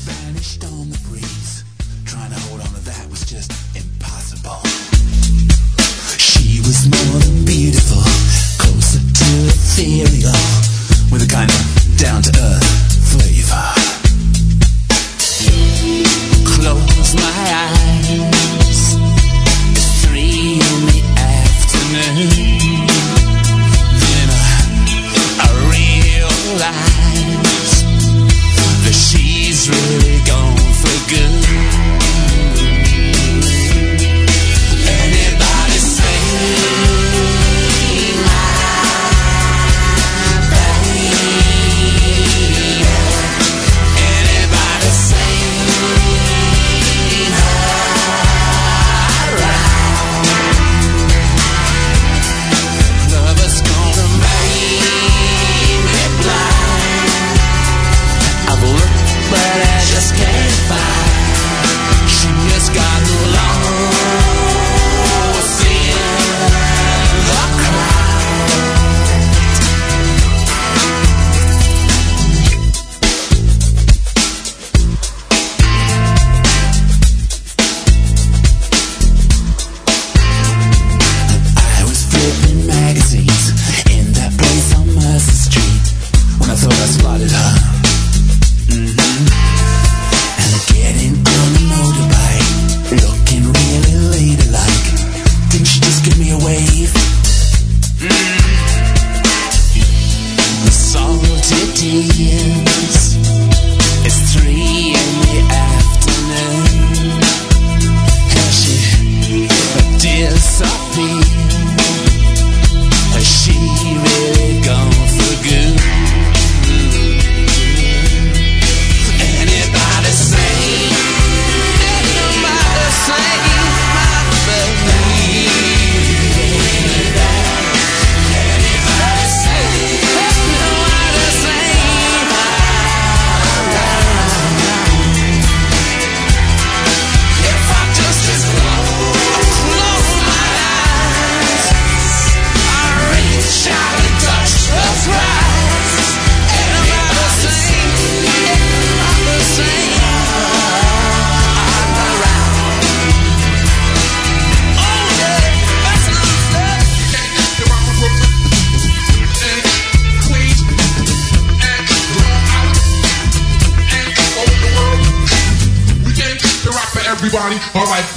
or 167.73 167.85
by 167.85 168.16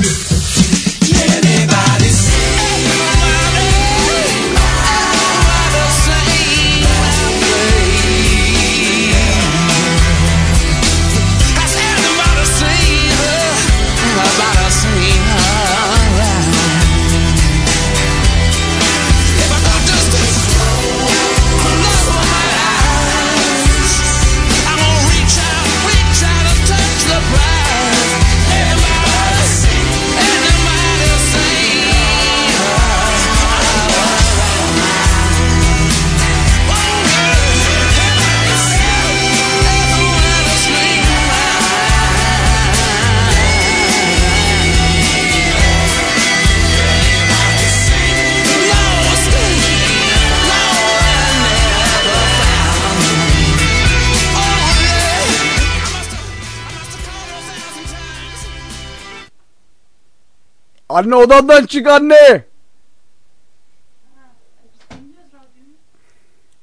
Anne 61.00 61.16
odandan 61.16 61.66
çık 61.66 61.86
anne. 61.86 62.44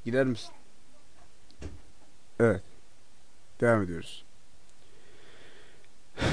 Gider 0.06 0.26
misin? 0.26 0.50
Evet. 2.40 2.62
Devam 3.62 3.84
ediyoruz. 3.84 4.26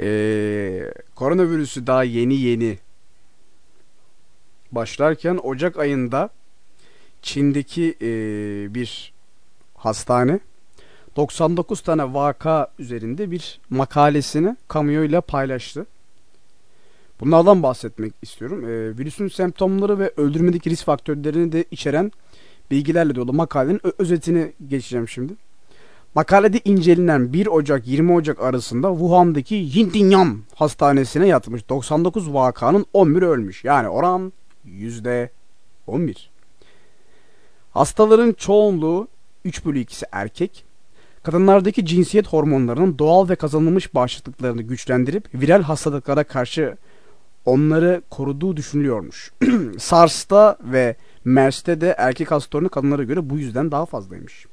ee, 0.00 0.92
koronavirüsü 1.14 1.86
daha 1.86 2.04
yeni 2.04 2.34
yeni 2.34 2.78
başlarken 4.72 5.40
Ocak 5.42 5.78
ayında 5.78 6.30
Çin'deki 7.22 7.96
ee, 8.00 8.74
bir 8.74 9.12
hastane 9.74 10.40
99 11.16 11.80
tane 11.80 12.14
vaka 12.14 12.68
üzerinde 12.78 13.30
bir 13.30 13.60
makalesini 13.70 14.56
kamuoyuyla 14.68 15.20
paylaştı. 15.20 15.86
Bunlardan 17.20 17.62
bahsetmek 17.62 18.12
istiyorum. 18.22 18.64
E, 18.64 18.98
virüsün 18.98 19.28
semptomları 19.28 19.98
ve 19.98 20.12
öldürmedeki 20.16 20.70
risk 20.70 20.84
faktörlerini 20.84 21.52
de 21.52 21.64
içeren 21.70 22.12
bilgilerle 22.70 23.14
dolu 23.14 23.32
makalenin 23.32 23.80
özetini 23.98 24.52
geçeceğim 24.68 25.08
şimdi. 25.08 25.32
Makalede 26.14 26.60
incelenen 26.64 27.32
1 27.32 27.46
Ocak 27.46 27.86
20 27.86 28.12
Ocak 28.12 28.40
arasında 28.40 28.90
Wuhan'daki 28.90 29.54
Yintinyam 29.54 30.38
hastanesine 30.54 31.26
yatmış 31.26 31.68
99 31.68 32.34
vakanın 32.34 32.86
11 32.92 33.22
ölmüş. 33.22 33.64
Yani 33.64 33.88
oran 33.88 34.32
%11. 34.66 35.28
Hastaların 37.70 38.32
çoğunluğu 38.32 39.08
3 39.44 39.64
bölü 39.64 39.82
2'si 39.82 40.04
erkek. 40.12 40.64
Kadınlardaki 41.22 41.86
cinsiyet 41.86 42.26
hormonlarının 42.26 42.98
doğal 42.98 43.28
ve 43.28 43.36
kazanılmış 43.36 43.94
bağışıklıklarını 43.94 44.62
güçlendirip 44.62 45.24
viral 45.34 45.62
hastalıklara 45.62 46.24
karşı 46.24 46.76
onları 47.44 48.02
koruduğu 48.10 48.56
düşünülüyormuş. 48.56 49.32
SARS'ta 49.78 50.58
ve 50.60 50.96
MERS'te 51.24 51.80
de 51.80 51.94
erkek 51.98 52.30
hasta 52.30 52.58
oranı 52.58 52.68
kadınlara 52.68 53.02
göre 53.02 53.30
bu 53.30 53.38
yüzden 53.38 53.70
daha 53.70 53.86
fazlaymış. 53.86 54.46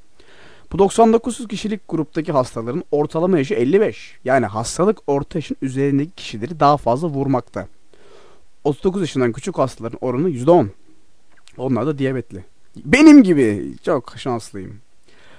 Bu 0.72 0.78
99 0.78 1.48
kişilik 1.48 1.80
gruptaki 1.88 2.32
hastaların 2.32 2.84
ortalama 2.90 3.38
yaşı 3.38 3.54
55. 3.54 4.18
Yani 4.24 4.46
hastalık 4.46 4.98
orta 5.06 5.38
yaşın 5.38 5.56
üzerindeki 5.62 6.10
kişileri 6.10 6.60
daha 6.60 6.76
fazla 6.76 7.08
vurmakta. 7.08 7.68
39 8.64 9.00
yaşından 9.00 9.32
küçük 9.32 9.58
hastaların 9.58 9.98
oranı 10.00 10.30
%10. 10.30 10.68
Onlar 11.56 11.86
da 11.86 11.98
diyabetli. 11.98 12.44
Benim 12.76 13.22
gibi 13.22 13.74
çok 13.84 14.14
şanslıyım. 14.16 14.78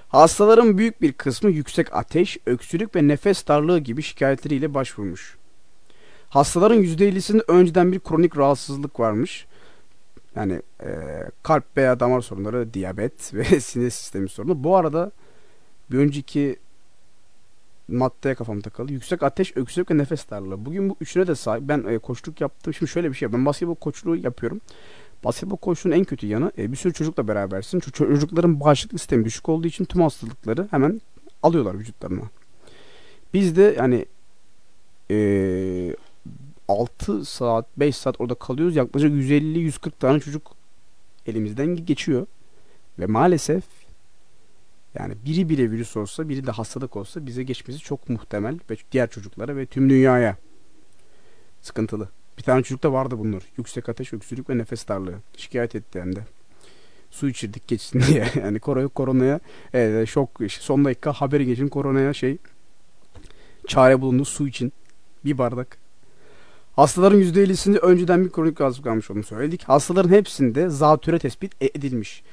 Hastaların 0.08 0.78
büyük 0.78 1.02
bir 1.02 1.14
kısmı 1.14 1.50
yüksek 1.50 1.96
ateş, 1.96 2.38
öksürük 2.46 2.96
ve 2.96 3.08
nefes 3.08 3.48
darlığı 3.48 3.80
gibi 3.80 4.02
şikayetleriyle 4.02 4.74
başvurmuş. 4.74 5.38
Hastaların 6.34 6.84
%50'sinde 6.84 7.44
önceden 7.48 7.92
bir 7.92 8.00
kronik 8.00 8.38
rahatsızlık 8.38 9.00
varmış. 9.00 9.46
Yani 10.36 10.62
e, 10.84 10.90
kalp 11.44 11.78
veya 11.78 12.00
damar 12.00 12.22
sorunları, 12.22 12.74
diyabet 12.74 13.34
ve 13.34 13.60
sinir 13.60 13.90
sistemi 13.90 14.30
sorunu. 14.30 14.64
Bu 14.64 14.76
arada 14.76 15.12
bir 15.92 15.98
önceki 15.98 16.56
maddeye 17.88 18.36
kafam 18.36 18.62
takıldı. 18.62 18.94
Yüksek 18.94 19.24
ateş, 19.24 19.58
öksürük 19.58 19.92
ve 19.92 19.98
nefes 19.98 20.30
darlığı. 20.30 20.66
Bugün 20.66 20.90
bu 20.90 20.96
üçüne 21.02 21.28
de 21.28 21.36
sahip. 21.36 21.64
Ben 21.68 21.84
e, 21.88 21.98
koçluk 21.98 22.42
yaptım. 22.42 22.74
Şimdi 22.74 22.92
şöyle 22.92 23.10
bir 23.10 23.16
şey. 23.16 23.34
Ben 23.34 23.46
basketbol 23.46 23.76
koçluğu 23.76 24.16
yapıyorum. 24.16 24.62
Basketbol 25.24 25.58
koçluğunun 25.58 25.96
en 25.96 26.04
kötü 26.04 26.28
yanı 26.28 26.52
e, 26.58 26.72
bir 26.72 26.78
sürü 26.78 26.94
çocukla 26.94 27.28
berabersin. 27.28 27.80
Çünkü 27.80 27.92
çocukların 27.92 28.60
bağışıklık 28.60 29.00
sistemi 29.00 29.26
düşük 29.26 29.50
olduğu 29.50 29.68
için 29.68 29.86
tüm 29.86 30.02
hastalıkları 30.02 30.68
hemen 30.72 31.02
alıyorlar 31.44 31.80
vücutlarına. 31.80 32.24
Biz 33.34 33.56
de 33.56 33.76
yani 33.78 34.06
e, 35.12 35.96
6 36.68 37.26
saat 37.26 37.66
5 37.78 37.96
saat 37.96 38.22
orada 38.22 38.36
kalıyoruz. 38.36 38.76
Yaklaşık 38.76 39.12
150-140 39.12 39.92
tane 40.00 40.20
çocuk 40.20 40.52
elimizden 41.28 41.86
geçiyor. 41.86 42.28
Ve 43.00 43.06
maalesef 43.06 43.64
Yani 44.96 45.14
biri 45.26 45.50
bile 45.50 45.72
virüs 45.72 45.98
olsa, 45.98 46.30
biri 46.30 46.48
de 46.48 46.52
hastalık 46.52 46.96
olsa 46.96 47.26
bize 47.26 47.44
geçmesi 47.44 47.80
çok 47.80 48.10
muhtemel 48.10 48.60
ve 48.70 48.76
diğer 48.92 49.10
çocuklara 49.10 49.56
ve 49.56 49.66
tüm 49.66 49.90
dünyaya 49.90 50.38
sıkıntılı. 51.62 52.10
Bir 52.38 52.44
tane 52.44 52.64
çocukta 52.64 52.94
vardı 52.94 53.20
bunlar. 53.20 53.44
Yüksek 53.58 53.90
ateş, 53.90 54.14
öksürük 54.14 54.50
ve 54.50 54.58
nefes 54.58 54.88
darlığı. 54.88 55.16
Şikayet 55.38 55.76
etti 55.76 56.02
hem 56.02 56.16
de. 56.16 56.20
Su 57.12 57.30
içirdik 57.30 57.68
geçsin 57.68 58.02
diye. 58.02 58.28
Yani 58.36 58.60
koronaya, 58.60 58.88
koronaya 58.88 59.40
evet, 59.74 60.10
şok 60.10 60.30
son 60.50 60.86
dakika 60.86 61.14
haberi 61.14 61.46
geçin 61.46 61.68
koronaya 61.68 62.14
şey 62.14 62.38
çare 63.68 64.02
bulundu 64.02 64.26
su 64.26 64.48
için. 64.48 64.74
Bir 65.26 65.38
bardak. 65.38 65.83
Hastaların 66.76 67.22
%50'sinde 67.22 67.78
önceden 67.78 68.26
bir 68.26 68.30
kronik 68.30 68.62
rahatsızlık 68.62 68.88
almış 68.88 69.12
olduğunu 69.12 69.24
söyledik. 69.24 69.64
Hastaların 69.64 70.10
hepsinde 70.10 70.70
zatüre 70.70 71.20
tespit 71.20 71.54
e- 71.62 71.66
edilmiş. 71.66 72.24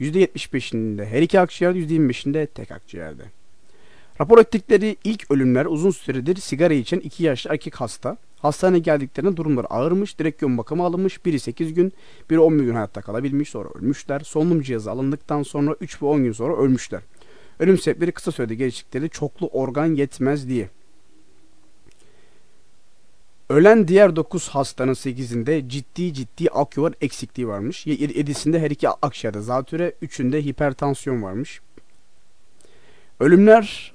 %75'inde 0.00 1.04
her 1.04 1.22
iki 1.22 1.40
akciğerde, 1.40 1.78
%25'inde 1.78 2.46
tek 2.46 2.70
akciğerde. 2.70 3.22
Rapor 4.20 4.38
ettikleri 4.38 4.96
ilk 5.04 5.30
ölümler 5.30 5.66
uzun 5.66 5.90
süredir 5.90 6.36
sigara 6.36 6.74
içen 6.74 6.98
2 6.98 7.24
yaşlı 7.24 7.50
erkek 7.50 7.76
hasta. 7.76 8.16
Hastaneye 8.38 8.78
geldiklerinde 8.78 9.36
durumları 9.36 9.66
ağırmış, 9.66 10.18
direkt 10.18 10.42
yoğun 10.42 10.58
bakıma 10.58 10.86
alınmış. 10.86 11.26
Biri 11.26 11.40
8 11.40 11.74
gün, 11.74 11.92
biri 12.30 12.38
11 12.38 12.64
gün 12.64 12.74
hayatta 12.74 13.00
kalabilmiş, 13.00 13.48
sonra 13.48 13.68
ölmüşler. 13.74 14.20
Solunum 14.20 14.62
cihazı 14.62 14.90
alındıktan 14.90 15.42
sonra 15.42 15.76
3 15.80 16.02
ve 16.02 16.06
10 16.06 16.24
gün 16.24 16.32
sonra 16.32 16.56
ölmüşler. 16.56 17.00
Ölüm 17.58 17.78
sebepleri 17.78 18.12
kısa 18.12 18.32
sürede 18.32 18.54
geliştikleri 18.54 19.10
çoklu 19.10 19.48
organ 19.48 19.86
yetmez 19.86 20.48
diye. 20.48 20.68
Ölen 23.50 23.88
diğer 23.88 24.16
9 24.16 24.48
hastanın 24.48 24.94
8'inde 24.94 25.68
ciddi 25.68 26.14
ciddi 26.14 26.50
aküvar 26.50 26.94
eksikliği 27.00 27.48
varmış. 27.48 27.86
7'sinde 27.86 28.58
her 28.58 28.70
iki 28.70 28.88
akciğerde 28.88 29.40
zatüre, 29.40 29.92
3'ünde 30.02 30.44
hipertansiyon 30.44 31.22
varmış. 31.22 31.60
Ölümler 33.20 33.92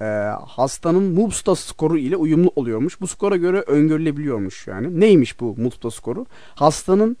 e, 0.00 0.04
hastanın 0.46 1.02
MUBSTA 1.02 1.54
skoru 1.54 1.98
ile 1.98 2.16
uyumlu 2.16 2.52
oluyormuş. 2.56 3.00
Bu 3.00 3.06
skora 3.06 3.36
göre 3.36 3.60
öngörülebiliyormuş 3.60 4.66
yani. 4.66 5.00
Neymiş 5.00 5.40
bu 5.40 5.54
MUBSTA 5.58 5.90
skoru? 5.90 6.26
Hastanın 6.54 7.16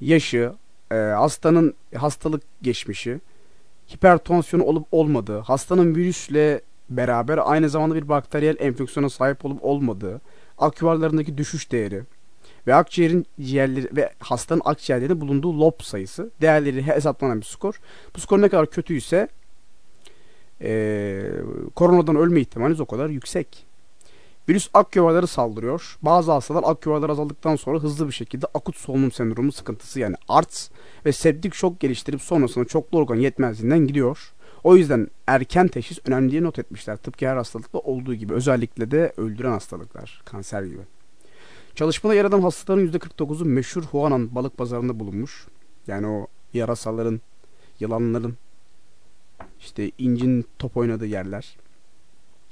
yaşı, 0.00 0.52
e, 0.92 0.94
hastanın 0.94 1.74
hastalık 1.94 2.42
geçmişi, 2.62 3.20
hipertansiyonu 3.94 4.64
olup 4.64 4.86
olmadığı, 4.92 5.38
hastanın 5.38 5.94
virüsle 5.94 6.60
beraber 6.90 7.40
aynı 7.44 7.68
zamanda 7.68 7.94
bir 7.94 8.08
bakteriyel 8.08 8.56
enfeksiyona 8.58 9.10
sahip 9.10 9.44
olup 9.44 9.64
olmadığı, 9.64 10.20
aküvarlarındaki 10.58 11.38
düşüş 11.38 11.72
değeri 11.72 12.02
ve 12.66 12.74
akciğerin 12.74 13.26
ciğerleri 13.40 13.96
ve 13.96 14.12
hastanın 14.18 14.62
akciğerlerinde 14.64 15.20
bulunduğu 15.20 15.60
lob 15.60 15.82
sayısı 15.82 16.30
değerleri 16.40 16.82
hesaplanan 16.82 17.40
bir 17.40 17.46
skor. 17.46 17.80
Bu 18.16 18.20
skor 18.20 18.42
ne 18.42 18.48
kadar 18.48 18.70
kötüyse 18.70 19.28
e, 20.60 21.22
koronadan 21.74 22.16
ölme 22.16 22.40
ihtimaliniz 22.40 22.80
o 22.80 22.86
kadar 22.86 23.08
yüksek. 23.08 23.66
Virüs 24.48 24.68
akciğerleri 24.74 25.26
saldırıyor. 25.26 25.98
Bazı 26.02 26.32
hastalar 26.32 26.62
akciğerler 26.66 27.08
azaldıktan 27.08 27.56
sonra 27.56 27.78
hızlı 27.78 28.08
bir 28.08 28.12
şekilde 28.12 28.46
akut 28.54 28.76
solunum 28.76 29.12
sendromu 29.12 29.52
sıkıntısı 29.52 30.00
yani 30.00 30.16
ARTS 30.28 30.70
ve 31.06 31.12
septik 31.12 31.54
şok 31.54 31.80
geliştirip 31.80 32.22
sonrasında 32.22 32.64
çoklu 32.64 32.98
organ 32.98 33.16
yetmezliğinden 33.16 33.86
gidiyor. 33.86 34.32
O 34.66 34.76
yüzden 34.76 35.08
erken 35.26 35.68
teşhis 35.68 35.98
önemli 36.06 36.30
diye 36.30 36.42
not 36.42 36.58
etmişler. 36.58 36.96
Tıpkı 36.96 37.26
her 37.26 37.36
hastalıkta 37.36 37.78
olduğu 37.78 38.14
gibi. 38.14 38.34
Özellikle 38.34 38.90
de 38.90 39.12
öldüren 39.16 39.50
hastalıklar. 39.50 40.22
Kanser 40.24 40.62
gibi. 40.62 40.82
Çalışmada 41.74 42.14
yer 42.14 42.24
alan 42.24 42.40
hastaların 42.40 42.86
%49'u 42.86 43.44
meşhur 43.44 43.82
Huanan 43.82 44.34
balık 44.34 44.58
pazarında 44.58 45.00
bulunmuş. 45.00 45.46
Yani 45.86 46.06
o 46.06 46.26
yarasaların, 46.54 47.20
yılanların, 47.80 48.36
işte 49.60 49.90
incin 49.98 50.46
top 50.58 50.76
oynadığı 50.76 51.06
yerler. 51.06 51.56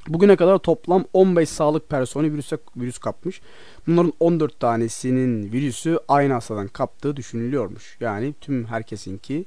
Bugüne 0.08 0.36
kadar 0.36 0.58
toplam 0.58 1.04
15 1.12 1.48
sağlık 1.48 1.88
personeli 1.88 2.32
virüse, 2.32 2.58
virüs 2.76 2.98
kapmış. 2.98 3.40
Bunların 3.86 4.12
14 4.20 4.60
tanesinin 4.60 5.52
virüsü 5.52 5.98
aynı 6.08 6.32
hastadan 6.32 6.68
kaptığı 6.68 7.16
düşünülüyormuş. 7.16 7.96
Yani 8.00 8.34
tüm 8.40 8.64
herkesinki 8.64 9.44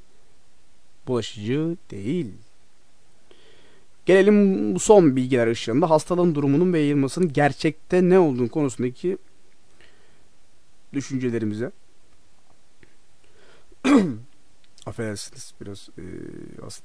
bulaşıcı 1.07 1.77
değil. 1.91 2.33
Gelelim 4.07 4.75
bu 4.75 4.79
son 4.79 5.15
bilgiler 5.15 5.47
ışığında 5.47 5.89
hastalığın 5.89 6.35
durumunun 6.35 6.73
ve 6.73 6.79
yayılmasının 6.79 7.33
gerçekte 7.33 8.09
ne 8.09 8.19
olduğunu 8.19 8.49
konusundaki 8.49 9.17
düşüncelerimize. 10.93 11.71
Affedersiniz 14.85 15.53
biraz 15.61 15.89
e, 15.97 16.03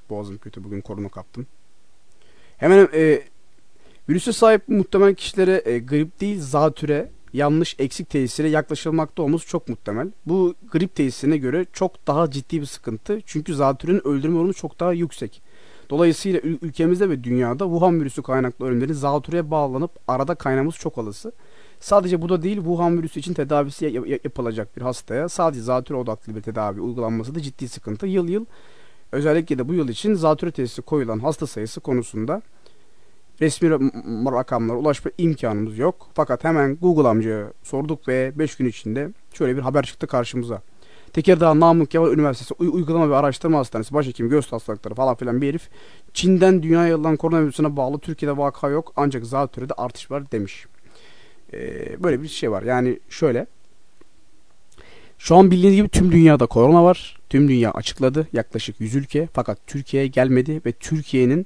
boğazım 0.09 0.37
kötü 0.37 0.63
bugün 0.63 0.81
korona 0.81 1.09
kaptım. 1.09 1.47
Hemen 2.57 2.89
e, 2.93 3.21
virüse 4.09 4.33
sahip 4.33 4.67
muhtemel 4.67 5.15
kişilere 5.15 5.61
e, 5.65 5.79
grip 5.79 6.21
değil 6.21 6.41
zatüre 6.41 7.09
yanlış 7.33 7.75
eksik 7.79 8.09
tesire 8.09 8.49
yaklaşılmakta 8.49 9.23
olması 9.23 9.47
çok 9.47 9.69
muhtemel. 9.69 10.11
Bu 10.25 10.55
grip 10.71 10.95
tesisine 10.95 11.37
göre 11.37 11.65
çok 11.73 12.07
daha 12.07 12.31
ciddi 12.31 12.61
bir 12.61 12.65
sıkıntı. 12.65 13.21
Çünkü 13.25 13.55
zatürrenin 13.55 14.07
öldürme 14.07 14.39
oranı 14.39 14.53
çok 14.53 14.79
daha 14.79 14.93
yüksek. 14.93 15.41
Dolayısıyla 15.93 16.39
ülkemizde 16.39 17.09
ve 17.09 17.23
dünyada 17.23 17.63
Wuhan 17.63 18.01
virüsü 18.01 18.21
kaynaklı 18.21 18.65
ölümlerin 18.65 18.93
zatürreye 18.93 19.51
bağlanıp 19.51 19.91
arada 20.07 20.35
kaynaması 20.35 20.79
çok 20.79 20.97
olası. 20.97 21.31
Sadece 21.79 22.21
bu 22.21 22.29
da 22.29 22.41
değil 22.41 22.57
Wuhan 22.57 22.97
virüsü 22.97 23.19
için 23.19 23.33
tedavisi 23.33 23.85
yapılacak 24.23 24.77
bir 24.77 24.81
hastaya 24.81 25.29
sadece 25.29 25.61
zatürre 25.61 25.97
odaklı 25.97 26.35
bir 26.35 26.41
tedavi 26.41 26.81
uygulanması 26.81 27.35
da 27.35 27.41
ciddi 27.41 27.67
sıkıntı. 27.67 28.07
Yıl 28.07 28.27
yıl 28.27 28.45
özellikle 29.11 29.57
de 29.57 29.67
bu 29.67 29.73
yıl 29.73 29.89
için 29.89 30.13
zatürre 30.13 30.51
testi 30.51 30.81
koyulan 30.81 31.19
hasta 31.19 31.47
sayısı 31.47 31.79
konusunda 31.79 32.41
resmi 33.41 33.69
rakamlara 34.31 34.77
ulaşma 34.77 35.11
imkanımız 35.17 35.77
yok. 35.77 36.09
Fakat 36.13 36.43
hemen 36.43 36.75
Google 36.75 37.07
amcaya 37.07 37.53
sorduk 37.63 38.07
ve 38.07 38.33
5 38.35 38.55
gün 38.55 38.65
içinde 38.65 39.09
şöyle 39.33 39.55
bir 39.57 39.61
haber 39.61 39.83
çıktı 39.83 40.07
karşımıza. 40.07 40.61
Tekirdağ 41.13 41.59
Namık 41.59 41.91
Kemal 41.91 42.13
Üniversitesi 42.13 42.53
Uygulama 42.53 43.09
ve 43.09 43.15
Araştırma 43.15 43.57
Hastanesi 43.57 43.93
Başhekim 43.93 44.29
Göğüs 44.29 44.51
Hastalıkları 44.51 44.95
falan 44.95 45.15
filan 45.15 45.41
bir 45.41 45.47
herif 45.47 45.69
Çin'den 46.13 46.63
dünyaya 46.63 46.87
yayılan 46.87 47.17
koronavirüsüne 47.17 47.75
bağlı 47.75 47.99
Türkiye'de 47.99 48.37
vaka 48.37 48.69
yok 48.69 48.93
ancak 48.95 49.25
zatürrede 49.25 49.73
artış 49.73 50.11
var 50.11 50.31
demiş. 50.31 50.65
Ee, 51.53 52.03
böyle 52.03 52.21
bir 52.21 52.27
şey 52.27 52.51
var. 52.51 52.63
Yani 52.63 52.99
şöyle 53.09 53.45
şu 55.17 55.35
an 55.35 55.51
bildiğiniz 55.51 55.75
gibi 55.75 55.89
tüm 55.89 56.11
dünyada 56.11 56.45
korona 56.45 56.83
var. 56.83 57.17
Tüm 57.29 57.47
dünya 57.47 57.71
açıkladı. 57.71 58.27
Yaklaşık 58.33 58.81
100 58.81 58.95
ülke. 58.95 59.27
Fakat 59.33 59.57
Türkiye'ye 59.67 60.07
gelmedi 60.07 60.61
ve 60.65 60.71
Türkiye'nin 60.71 61.45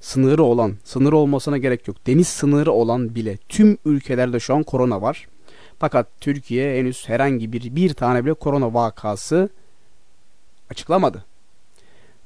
sınırı 0.00 0.42
olan, 0.42 0.74
sınırı 0.84 1.16
olmasına 1.16 1.58
gerek 1.58 1.88
yok. 1.88 1.96
Deniz 2.06 2.28
sınırı 2.28 2.72
olan 2.72 3.14
bile 3.14 3.36
tüm 3.48 3.78
ülkelerde 3.84 4.40
şu 4.40 4.54
an 4.54 4.62
korona 4.62 5.02
var. 5.02 5.26
Fakat 5.84 6.06
Türkiye 6.20 6.78
henüz 6.78 7.08
herhangi 7.08 7.52
bir 7.52 7.76
bir 7.76 7.94
tane 7.94 8.24
bile 8.24 8.34
korona 8.34 8.74
vakası 8.74 9.48
açıklamadı. 10.70 11.24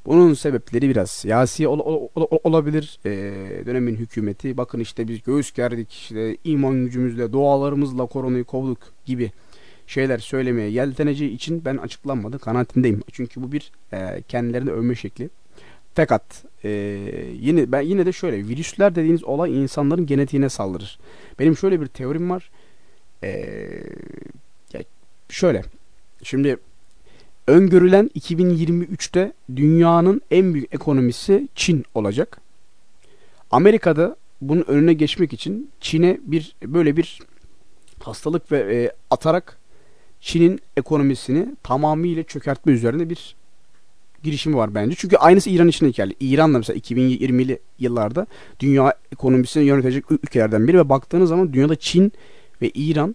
Bunun 0.07 0.35
sebepleri 0.35 0.89
biraz 0.89 1.11
siyasi 1.11 1.69
ol, 1.69 1.79
ol, 1.79 2.09
ol, 2.15 2.39
olabilir. 2.45 2.99
Ee, 3.07 3.67
dönemin 3.67 3.97
hükümeti 3.97 4.57
bakın 4.57 4.81
işte 4.81 5.09
biz 5.09 5.23
göğüs 5.23 5.53
gerdik, 5.53 5.93
işte 5.93 6.37
iman 6.45 6.85
gücümüzle, 6.85 7.33
dualarımızla 7.33 8.07
koronayı 8.07 8.45
kovduk 8.45 8.79
gibi 9.07 9.33
şeyler 9.87 10.19
söylemeye 10.19 10.71
yelteneceği 10.71 11.31
için 11.31 11.65
ben 11.65 11.77
açıklanmadı 11.77 12.39
kanaatindeyim. 12.39 13.03
Çünkü 13.13 13.43
bu 13.43 13.53
bir 13.53 13.73
e, 13.93 14.23
kendilerini 14.23 14.71
övme 14.71 14.95
şekli. 14.95 15.31
Fakat 15.95 16.45
e, 16.65 16.71
yine 17.41 17.73
ben 17.73 17.81
yine 17.81 18.07
de 18.07 18.13
şöyle 18.13 18.49
virüsler 18.49 18.95
dediğiniz 18.95 19.25
olay 19.25 19.63
insanların 19.63 20.07
genetiğine 20.07 20.49
saldırır. 20.49 20.99
Benim 21.39 21.57
şöyle 21.57 21.81
bir 21.81 21.87
teorim 21.87 22.31
var. 22.31 22.51
Ee, 23.23 23.83
şöyle. 25.31 25.63
Şimdi 26.23 26.57
öngörülen 27.47 28.11
2023'te 28.21 29.33
dünyanın 29.57 30.23
en 30.31 30.55
büyük 30.55 30.75
ekonomisi 30.75 31.49
Çin 31.55 31.85
olacak. 31.95 32.41
Amerika'da 33.51 34.17
bunun 34.41 34.65
önüne 34.69 34.93
geçmek 34.93 35.33
için 35.33 35.71
Çin'e 35.81 36.19
bir 36.23 36.55
böyle 36.65 36.97
bir 36.97 37.19
hastalık 38.03 38.53
ve 38.53 38.59
e, 38.59 38.93
atarak 39.11 39.59
Çin'in 40.21 40.61
ekonomisini 40.77 41.57
tamamıyla 41.63 42.23
çökertme 42.23 42.73
üzerine 42.73 43.11
bir 43.11 43.37
girişimi 44.23 44.57
var 44.57 44.75
bence. 44.75 44.97
Çünkü 44.99 45.17
aynısı 45.17 45.51
İran 45.51 45.69
için 45.69 45.87
geçerli. 45.87 46.15
İran 46.21 46.55
da 46.55 46.59
mesela 46.59 46.79
2020'li 46.79 47.59
yıllarda 47.79 48.27
dünya 48.61 48.95
ekonomisini 49.13 49.65
yönetecek 49.65 50.11
ülkelerden 50.11 50.69
biri 50.69 50.79
ve 50.79 50.89
baktığınız 50.89 51.29
zaman 51.29 51.53
dünyada 51.53 51.77
Çin 51.77 52.13
ve 52.63 52.71
İran 52.71 53.15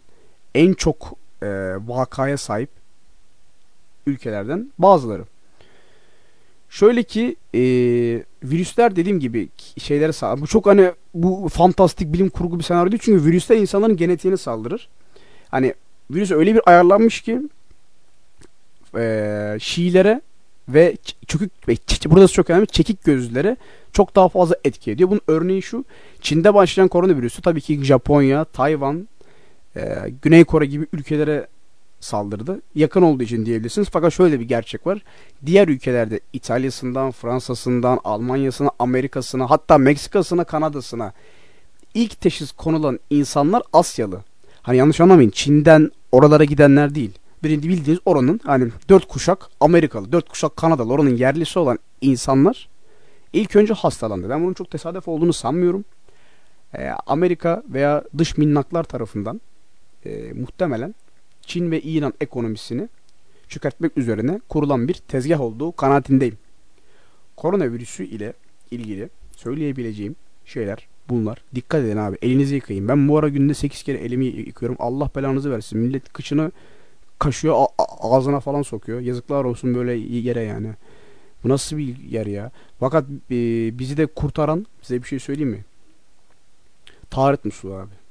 en 0.55 0.73
çok 0.73 1.13
e, 1.41 1.47
vakaya 1.87 2.37
sahip 2.37 2.69
ülkelerden 4.07 4.71
bazıları. 4.77 5.23
Şöyle 6.69 7.03
ki 7.03 7.35
e, 7.53 7.59
virüsler 8.43 8.95
dediğim 8.95 9.19
gibi 9.19 9.49
şeylere 9.77 10.13
saldırır. 10.13 10.41
Bu 10.41 10.47
çok 10.47 10.65
hani 10.65 10.91
bu 11.13 11.49
fantastik 11.49 12.13
bilim 12.13 12.29
kurgu 12.29 12.59
bir 12.59 12.63
senaryo 12.63 12.91
değil. 12.91 13.01
Çünkü 13.05 13.25
virüsler 13.25 13.57
insanların 13.57 13.97
genetiğine 13.97 14.37
saldırır. 14.37 14.89
Hani 15.51 15.73
virüs 16.11 16.31
öyle 16.31 16.55
bir 16.55 16.61
ayarlanmış 16.65 17.21
ki 17.21 17.41
e, 18.97 19.57
Şiilere 19.59 20.21
ve 20.69 20.97
çökük 21.27 21.51
burası 22.05 22.33
çok 22.33 22.49
önemli 22.49 22.67
çekik 22.67 23.03
gözlülere 23.03 23.57
çok 23.93 24.15
daha 24.15 24.29
fazla 24.29 24.55
etki 24.63 24.91
ediyor. 24.91 25.09
Bunun 25.09 25.21
örneği 25.27 25.61
şu. 25.61 25.85
Çin'de 26.21 26.53
başlayan 26.53 26.87
koronavirüsü 26.87 27.41
tabii 27.41 27.61
ki 27.61 27.83
Japonya, 27.83 28.45
Tayvan, 28.45 29.07
e, 29.76 30.11
Güney 30.21 30.43
Kore 30.43 30.65
gibi 30.65 30.88
ülkelere 30.93 31.47
saldırdı. 31.99 32.61
Yakın 32.76 33.01
olduğu 33.01 33.24
için 33.24 33.45
diyebilirsiniz. 33.45 33.88
Fakat 33.91 34.13
şöyle 34.13 34.39
bir 34.39 34.45
gerçek 34.45 34.88
var. 34.88 35.01
Diğer 35.45 35.67
ülkelerde 35.67 36.19
İtalya'sından, 36.34 37.11
Fransa'sından, 37.11 37.99
Almanya'sına, 38.03 38.71
Amerika'sına, 38.80 39.49
hatta 39.49 39.78
Meksika'sına, 39.78 40.43
Kanada'sına 40.43 41.13
ilk 41.93 42.21
teşhis 42.21 42.51
konulan 42.51 42.99
insanlar 43.09 43.63
Asyalı. 43.74 44.21
Hani 44.61 44.78
yanlış 44.78 45.01
anlamayın. 45.01 45.30
Çin'den 45.30 45.91
oralara 46.11 46.43
gidenler 46.43 46.95
değil. 46.95 47.11
Birinci 47.43 47.69
bildiğiniz 47.69 48.01
oranın 48.05 48.39
hani 48.43 48.71
dört 48.89 49.07
kuşak 49.07 49.49
Amerikalı, 49.59 50.11
dört 50.11 50.30
kuşak 50.30 50.57
Kanadalı 50.57 50.93
oranın 50.93 51.15
yerlisi 51.15 51.59
olan 51.59 51.80
insanlar 52.01 52.69
ilk 53.34 53.55
önce 53.55 53.74
hastalandı. 53.74 54.30
Ben 54.30 54.43
bunun 54.43 54.53
çok 54.53 54.71
tesadüf 54.71 55.07
olduğunu 55.07 55.34
sanmıyorum. 55.34 55.86
Ee, 56.78 56.89
Amerika 57.07 57.63
veya 57.69 58.03
dış 58.17 58.38
minnaklar 58.38 58.84
tarafından 58.84 59.41
e, 60.06 60.34
muhtemelen 60.34 60.95
Çin 61.41 61.72
ve 61.72 61.82
İran 61.82 62.14
ekonomisini 62.22 62.89
çökertmek 63.47 63.97
üzerine 63.97 64.39
kurulan 64.49 64.88
bir 64.88 64.93
tezgah 64.93 65.41
olduğu 65.41 65.72
kanaatindeyim. 65.72 66.38
Koronavirüsü 67.38 68.04
ile 68.04 68.34
ilgili 68.72 69.10
söyleyebileceğim 69.36 70.16
şeyler 70.45 70.88
bunlar. 71.10 71.43
Dikkat 71.56 71.84
edin 71.84 71.97
abi. 71.97 72.18
Elinizi 72.22 72.56
yıkayın. 72.56 72.88
Ben 72.88 73.08
bu 73.08 73.18
ara 73.18 73.30
günde 73.30 73.54
8 73.54 73.84
kere 73.84 73.97
elimi 73.97 74.26
yıkıyorum. 74.26 74.78
Allah 74.80 75.10
belanızı 75.16 75.51
versin. 75.51 75.80
Millet 75.80 76.14
kıçını 76.14 76.51
kaşıyor 77.20 77.66
ağzına 78.01 78.39
falan 78.39 78.62
sokuyor. 78.62 78.99
Yazıklar 78.99 79.43
olsun 79.43 79.76
böyle 79.76 79.93
yere 79.93 80.41
yani. 80.41 80.74
Bu 81.43 81.49
nasıl 81.49 81.78
bir 81.78 81.97
yer 81.97 82.26
ya? 82.26 82.51
Fakat 82.80 83.06
e, 83.32 83.36
bizi 83.80 83.97
de 83.97 84.06
kurtaran 84.06 84.66
size 84.82 85.04
bir 85.04 85.08
şey 85.08 85.20
söyleyeyim 85.20 85.49
mi? 85.49 85.66
Taharet 87.10 87.45
musluğu 87.45 87.74
abi. 87.74 88.03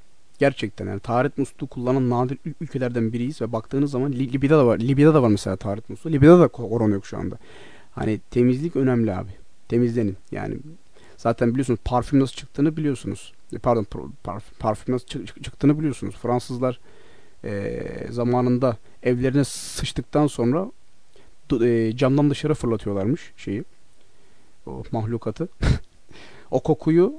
Gerçekten 0.42 0.86
yani 0.86 1.00
taharet 1.00 1.38
musluğu 1.38 1.66
kullanan 1.66 2.10
nadir 2.10 2.38
ülkelerden 2.60 3.12
biriyiz 3.12 3.42
ve 3.42 3.52
baktığınız 3.52 3.90
zaman 3.90 4.12
Libya'da 4.12 4.58
da 4.58 4.66
var. 4.66 4.78
Libya'da 4.78 5.14
da 5.14 5.22
var 5.22 5.28
mesela 5.28 5.56
taharet 5.56 5.90
musluğu. 5.90 6.12
Libya'da 6.12 6.40
da 6.40 6.48
korona 6.48 6.94
yok 6.94 7.06
şu 7.06 7.18
anda. 7.18 7.38
Hani 7.92 8.20
temizlik 8.30 8.76
önemli 8.76 9.14
abi. 9.14 9.30
Temizlenin. 9.68 10.16
Yani 10.32 10.58
zaten 11.16 11.50
biliyorsunuz 11.50 11.80
parfüm 11.84 12.20
nasıl 12.20 12.34
çıktığını 12.34 12.76
biliyorsunuz. 12.76 13.32
E, 13.52 13.58
pardon 13.58 13.86
parfüm, 14.24 14.58
parfüm 14.58 14.94
nasıl 14.94 15.06
çıktığını 15.26 15.78
biliyorsunuz. 15.78 16.14
Fransızlar 16.14 16.80
e, 17.44 17.82
zamanında 18.10 18.76
evlerine 19.02 19.44
sıçtıktan 19.44 20.26
sonra 20.26 20.70
e, 21.62 21.96
camdan 21.96 22.30
dışarı 22.30 22.54
fırlatıyorlarmış 22.54 23.32
şeyi. 23.36 23.64
O 24.66 24.82
mahlukatı. 24.92 25.48
o 26.50 26.60
kokuyu 26.60 27.14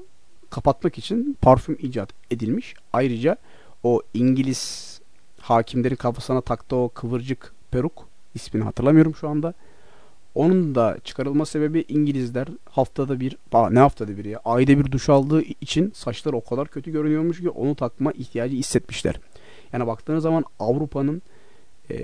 kapatmak 0.53 0.97
için 0.97 1.37
parfüm 1.41 1.77
icat 1.81 2.09
edilmiş. 2.31 2.73
Ayrıca 2.93 3.37
o 3.83 4.01
İngiliz 4.13 5.01
hakimlerin 5.39 5.95
kafasına 5.95 6.41
taktığı 6.41 6.75
o 6.75 6.89
kıvırcık 6.89 7.53
peruk 7.71 8.07
ismini 8.35 8.63
hatırlamıyorum 8.63 9.15
şu 9.15 9.29
anda. 9.29 9.53
Onun 10.35 10.75
da 10.75 10.97
çıkarılma 11.03 11.45
sebebi 11.45 11.85
İngilizler 11.87 12.47
haftada 12.69 13.19
bir, 13.19 13.37
ne 13.71 13.79
haftada 13.79 14.17
bir 14.17 14.25
ya, 14.25 14.39
ayda 14.45 14.79
bir 14.79 14.91
duş 14.91 15.09
aldığı 15.09 15.41
için 15.41 15.91
saçları 15.95 16.35
o 16.35 16.43
kadar 16.43 16.67
kötü 16.67 16.91
görünüyormuş 16.91 17.41
ki 17.41 17.49
onu 17.49 17.75
takma 17.75 18.11
ihtiyacı 18.11 18.55
hissetmişler. 18.55 19.19
Yani 19.73 19.87
baktığınız 19.87 20.23
zaman 20.23 20.45
Avrupa'nın 20.59 21.21
e, 21.89 21.97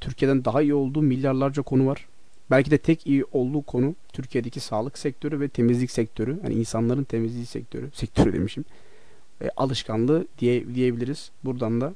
Türkiye'den 0.00 0.44
daha 0.44 0.62
iyi 0.62 0.74
olduğu 0.74 1.02
milyarlarca 1.02 1.62
konu 1.62 1.86
var. 1.86 2.08
Belki 2.50 2.70
de 2.70 2.78
tek 2.78 3.06
iyi 3.06 3.24
olduğu 3.32 3.62
konu 3.62 3.94
Türkiye'deki 4.12 4.60
sağlık 4.60 4.98
sektörü 4.98 5.40
ve 5.40 5.48
temizlik 5.48 5.90
sektörü. 5.90 6.40
Yani 6.42 6.54
insanların 6.54 7.04
temizliği 7.04 7.46
sektörü, 7.46 7.90
sektörü 7.94 8.32
demişim. 8.32 8.64
E, 9.42 9.50
alışkanlığı 9.56 10.26
diye, 10.38 10.74
diyebiliriz. 10.74 11.30
Buradan 11.44 11.80
da 11.80 11.94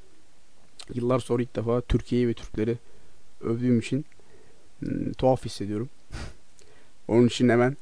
yıllar 0.94 1.18
sonra 1.18 1.42
ilk 1.42 1.56
defa 1.56 1.80
Türkiye'yi 1.80 2.28
ve 2.28 2.34
Türkleri 2.34 2.78
övdüğüm 3.40 3.78
için 3.78 4.04
hmm, 4.78 5.12
tuhaf 5.12 5.44
hissediyorum. 5.44 5.88
Onun 7.08 7.26
için 7.26 7.48
hemen 7.48 7.76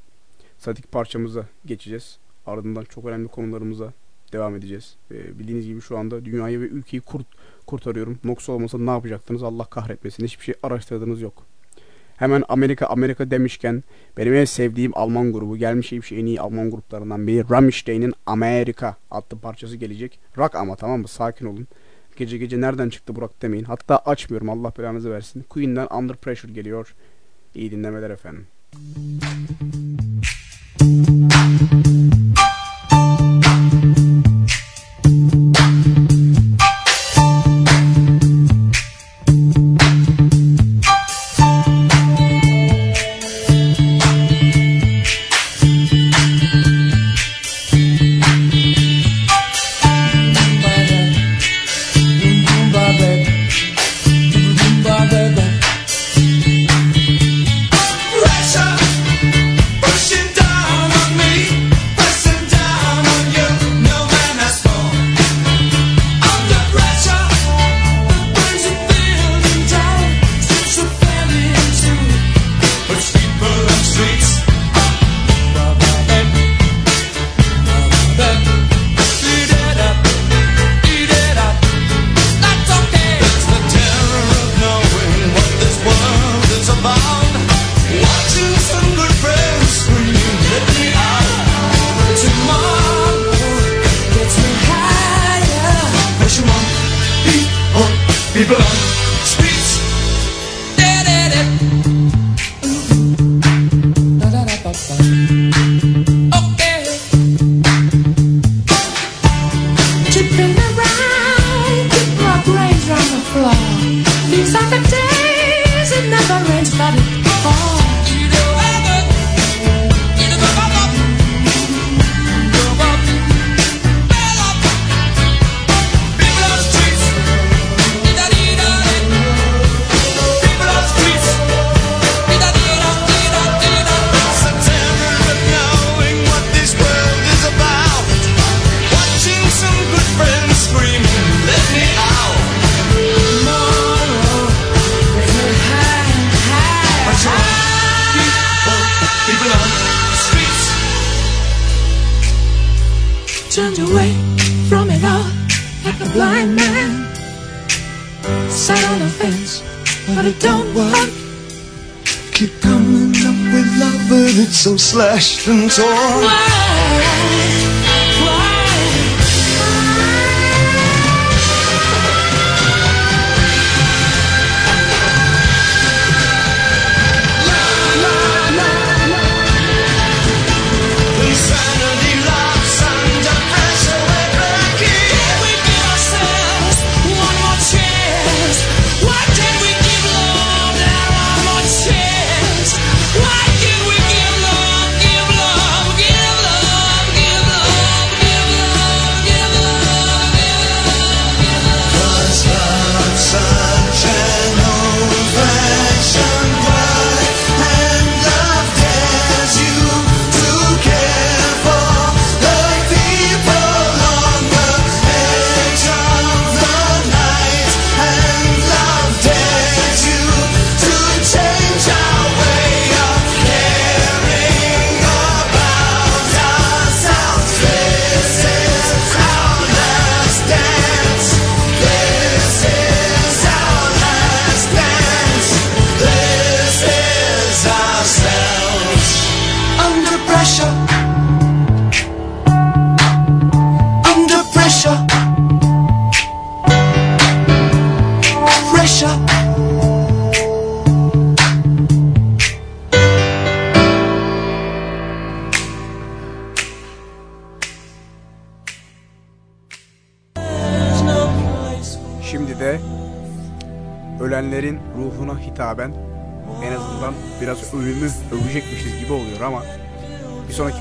statik 0.58 0.92
parçamıza 0.92 1.46
geçeceğiz. 1.66 2.18
Ardından 2.46 2.84
çok 2.84 3.04
önemli 3.04 3.28
konularımıza 3.28 3.92
devam 4.32 4.56
edeceğiz. 4.56 4.96
E, 5.10 5.38
bildiğiniz 5.38 5.66
gibi 5.66 5.80
şu 5.80 5.98
anda 5.98 6.24
dünyayı 6.24 6.60
ve 6.60 6.64
ülkeyi 6.64 7.00
kurt, 7.00 7.26
kurtarıyorum. 7.66 8.18
Nox 8.24 8.48
olmasa 8.48 8.78
ne 8.78 8.90
yapacaktınız 8.90 9.42
Allah 9.42 9.64
kahretmesin. 9.64 10.24
Hiçbir 10.24 10.44
şey 10.44 10.54
araştırdığınız 10.62 11.20
yok. 11.20 11.46
Hemen 12.24 12.44
Amerika 12.48 12.86
Amerika 12.86 13.30
demişken 13.30 13.84
benim 14.16 14.34
en 14.34 14.44
sevdiğim 14.44 14.92
Alman 14.94 15.32
grubu 15.32 15.56
gelmiş 15.56 15.92
bir 15.92 16.18
en 16.18 16.26
iyi 16.26 16.40
Alman 16.40 16.70
gruplarından 16.70 17.26
biri 17.26 17.50
Rammstein'in 17.50 18.14
Amerika 18.26 18.96
adlı 19.10 19.38
parçası 19.38 19.76
gelecek. 19.76 20.18
Rock 20.38 20.54
ama 20.54 20.76
tamam 20.76 21.00
mı? 21.00 21.08
Sakin 21.08 21.46
olun. 21.46 21.68
Gece 22.16 22.38
gece 22.38 22.60
nereden 22.60 22.88
çıktı 22.88 23.16
bu 23.16 23.20
rock 23.20 23.42
demeyin. 23.42 23.64
Hatta 23.64 23.98
açmıyorum 23.98 24.50
Allah 24.50 24.72
belanızı 24.78 25.10
versin. 25.10 25.44
Queen'den 25.48 25.88
Under 25.96 26.16
Pressure 26.16 26.52
geliyor. 26.52 26.94
İyi 27.54 27.70
dinlemeler 27.70 28.10
efendim. 28.10 28.46
Çok 30.78 31.83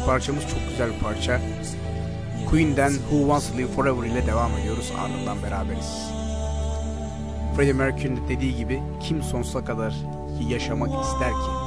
parçamız 0.06 0.44
çok 0.44 0.70
güzel 0.70 0.94
bir 0.94 1.00
parça. 1.00 1.42
Queen'den 2.50 2.92
Who 2.92 3.20
Wants 3.20 3.52
to 3.52 3.58
Live 3.58 3.68
Forever 3.68 4.08
ile 4.08 4.28
devam 4.28 4.52
ediyoruz. 4.52 4.94
Ardından 5.00 5.44
beraberiz. 5.44 6.10
Freddie 7.56 7.74
Mercury'nin 7.74 8.30
dediği 8.30 8.56
gibi 8.56 8.84
kim 9.00 9.24
sonsuza 9.24 9.66
kadar 9.66 9.96
yaşamak 10.50 11.06
ister 11.06 11.30
ki? 11.30 11.63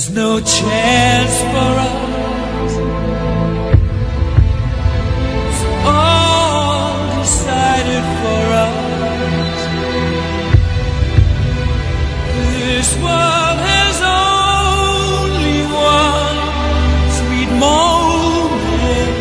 There's 0.00 0.16
no 0.16 0.40
chance 0.40 1.36
for 1.52 1.72
us. 1.84 2.72
It's 5.44 5.62
all 5.84 7.20
decided 7.20 8.04
for 8.22 8.42
us. 8.64 9.60
This 12.56 12.88
world 12.96 13.58
has 13.68 13.96
only 15.20 15.60
one 15.68 16.38
sweet 17.20 17.50
moment 17.60 19.12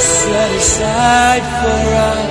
set 0.00 0.50
aside 0.56 1.44
for 1.60 1.84
us. 2.08 2.21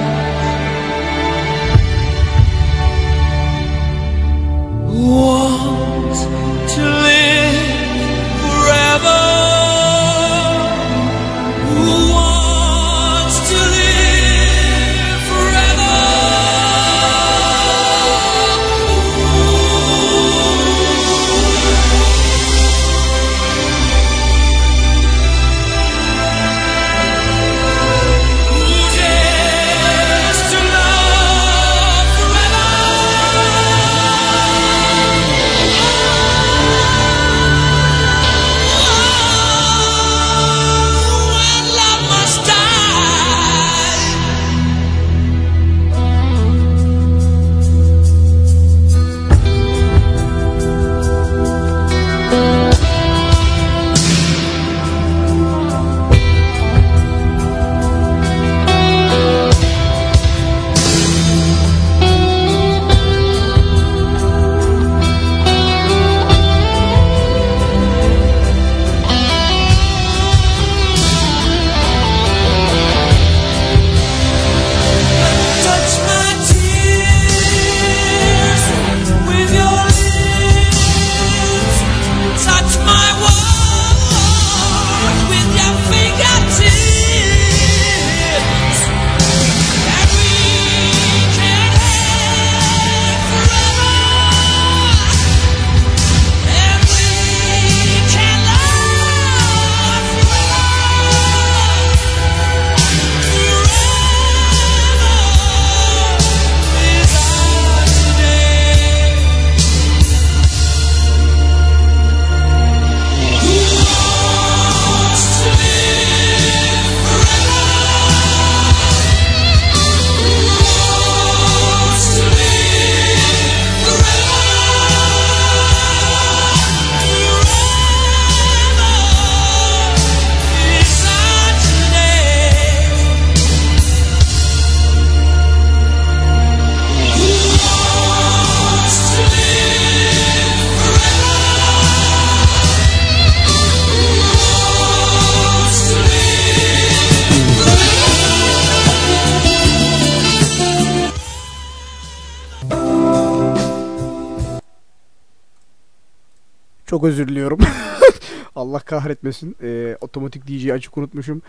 Allah 158.55 158.79
kahretmesin. 158.79 159.55
Ee, 159.61 159.97
otomatik 160.01 160.47
DJ'yi 160.47 160.73
açık 160.73 160.97
unutmuşum. 160.97 161.41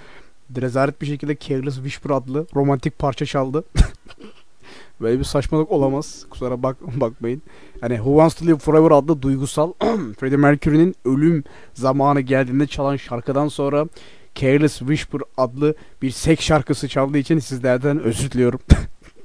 Rezalet 0.60 1.00
bir 1.00 1.06
şekilde 1.06 1.36
Careless 1.36 1.74
Whisper 1.74 2.10
adlı 2.10 2.46
romantik 2.54 2.98
parça 2.98 3.26
çaldı. 3.26 3.64
Böyle 5.00 5.18
bir 5.18 5.24
saçmalık 5.24 5.72
olamaz. 5.72 6.26
Kusura 6.30 6.62
bak 6.62 6.76
bakmayın. 7.00 7.42
Hani 7.80 7.94
Who 7.94 8.10
Wants 8.10 8.34
to 8.34 8.46
Live 8.46 8.58
Forever 8.58 8.90
adlı 8.90 9.22
duygusal 9.22 9.72
Freddie 10.18 10.36
Mercury'nin 10.36 10.94
ölüm 11.04 11.44
zamanı 11.74 12.20
geldiğinde 12.20 12.66
çalan 12.66 12.96
şarkıdan 12.96 13.48
sonra 13.48 13.86
Careless 14.34 14.78
Whisper 14.78 15.20
adlı 15.36 15.74
bir 16.02 16.10
seks 16.10 16.44
şarkısı 16.44 16.88
çaldığı 16.88 17.18
için 17.18 17.38
sizlerden 17.38 18.00
özür 18.00 18.30
diliyorum. 18.30 18.60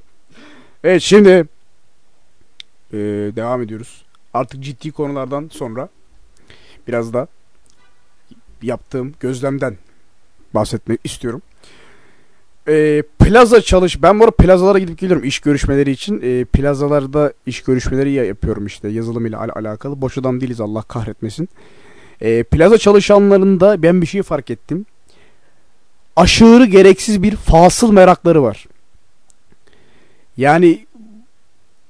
evet 0.84 1.02
şimdi 1.02 1.48
ee, 2.92 2.98
devam 3.36 3.62
ediyoruz. 3.62 4.04
Artık 4.34 4.62
ciddi 4.62 4.90
konulardan 4.90 5.48
sonra 5.52 5.88
biraz 6.88 7.12
da 7.12 7.28
yaptığım 8.62 9.14
gözlemden 9.20 9.76
bahsetmek 10.54 11.00
istiyorum. 11.04 11.42
Ee, 12.68 13.02
plaza 13.18 13.60
çalış. 13.60 14.02
Ben 14.02 14.20
bu 14.20 14.24
arada 14.24 14.36
plazalara 14.36 14.78
gidip 14.78 14.98
geliyorum 14.98 15.24
iş 15.24 15.40
görüşmeleri 15.40 15.90
için. 15.90 16.20
Ee, 16.24 16.44
plazalarda 16.44 17.32
iş 17.46 17.62
görüşmeleri 17.62 18.12
ya- 18.12 18.24
yapıyorum 18.24 18.66
işte 18.66 18.88
yazılım 18.88 19.26
ile 19.26 19.36
al- 19.36 19.48
alakalı. 19.54 20.00
Boş 20.00 20.18
adam 20.18 20.40
değiliz 20.40 20.60
Allah 20.60 20.82
kahretmesin. 20.82 21.48
Ee, 22.22 22.42
plaza 22.42 22.78
çalışanlarında 22.78 23.82
ben 23.82 24.02
bir 24.02 24.06
şey 24.06 24.22
fark 24.22 24.50
ettim. 24.50 24.86
Aşırı 26.16 26.64
gereksiz 26.66 27.22
bir 27.22 27.36
fasıl 27.36 27.92
merakları 27.92 28.42
var. 28.42 28.66
Yani 30.36 30.86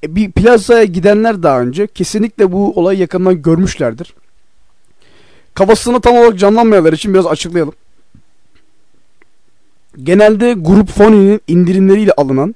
e, 0.04 0.16
bir 0.16 0.32
plazaya 0.32 0.84
gidenler 0.84 1.42
daha 1.42 1.60
önce 1.60 1.86
kesinlikle 1.86 2.52
bu 2.52 2.72
olayı 2.80 2.98
yakından 2.98 3.42
görmüşlerdir. 3.42 4.14
Kafasını 5.58 6.00
tam 6.00 6.16
olarak 6.16 6.38
canlanmayanlar 6.38 6.92
için 6.92 7.14
biraz 7.14 7.26
açıklayalım. 7.26 7.74
Genelde 10.02 10.52
grup 10.52 10.90
foninin 10.90 11.40
indirimleriyle 11.48 12.12
alınan 12.12 12.54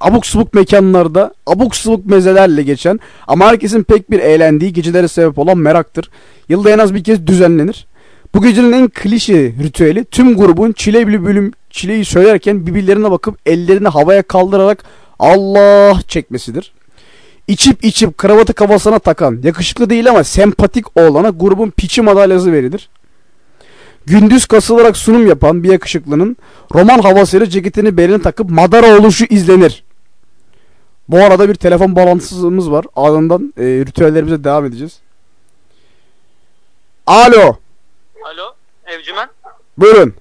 abuk 0.00 0.26
subuk 0.26 0.54
mekanlarda 0.54 1.34
abuk 1.46 1.76
subuk 1.76 2.06
mezelerle 2.06 2.62
geçen 2.62 3.00
ama 3.26 3.46
herkesin 3.46 3.82
pek 3.82 4.10
bir 4.10 4.18
eğlendiği 4.18 4.72
gecelere 4.72 5.08
sebep 5.08 5.38
olan 5.38 5.58
meraktır. 5.58 6.10
Yılda 6.48 6.70
en 6.70 6.78
az 6.78 6.94
bir 6.94 7.04
kez 7.04 7.26
düzenlenir. 7.26 7.86
Bu 8.34 8.42
gecenin 8.42 8.72
en 8.72 8.88
klişe 8.88 9.52
ritüeli 9.62 10.04
tüm 10.04 10.36
grubun 10.36 10.72
çileli 10.72 11.24
bölüm 11.24 11.52
çileyi 11.70 12.04
söylerken 12.04 12.66
birbirlerine 12.66 13.10
bakıp 13.10 13.38
ellerini 13.46 13.88
havaya 13.88 14.22
kaldırarak 14.22 14.84
Allah 15.18 16.00
çekmesidir. 16.08 16.72
İçip 17.50 17.84
içip 17.84 18.18
kravatı 18.18 18.52
kafasına 18.54 18.98
takan, 18.98 19.40
yakışıklı 19.42 19.90
değil 19.90 20.10
ama 20.10 20.24
sempatik 20.24 20.96
oğlana 20.98 21.30
grubun 21.30 21.70
piçi 21.70 22.02
madalyası 22.02 22.52
verilir. 22.52 22.88
Gündüz 24.06 24.46
kasılarak 24.46 24.96
sunum 24.96 25.26
yapan 25.26 25.62
bir 25.62 25.72
yakışıklının 25.72 26.36
roman 26.74 26.98
havasıyla 26.98 27.46
ceketini 27.48 27.96
beline 27.96 28.22
takıp 28.22 28.50
madara 28.50 28.98
oluşu 28.98 29.24
izlenir. 29.24 29.84
Bu 31.08 31.18
arada 31.18 31.48
bir 31.48 31.54
telefon 31.54 31.96
bağlantısımız 31.96 32.70
var. 32.70 32.84
Ardından 32.96 33.54
e, 33.58 33.62
ritüellerimize 33.62 34.44
devam 34.44 34.64
edeceğiz. 34.66 35.00
Alo, 37.06 37.56
Alo, 38.24 38.54
Evcimen. 38.86 39.28
buyurun. 39.78 40.14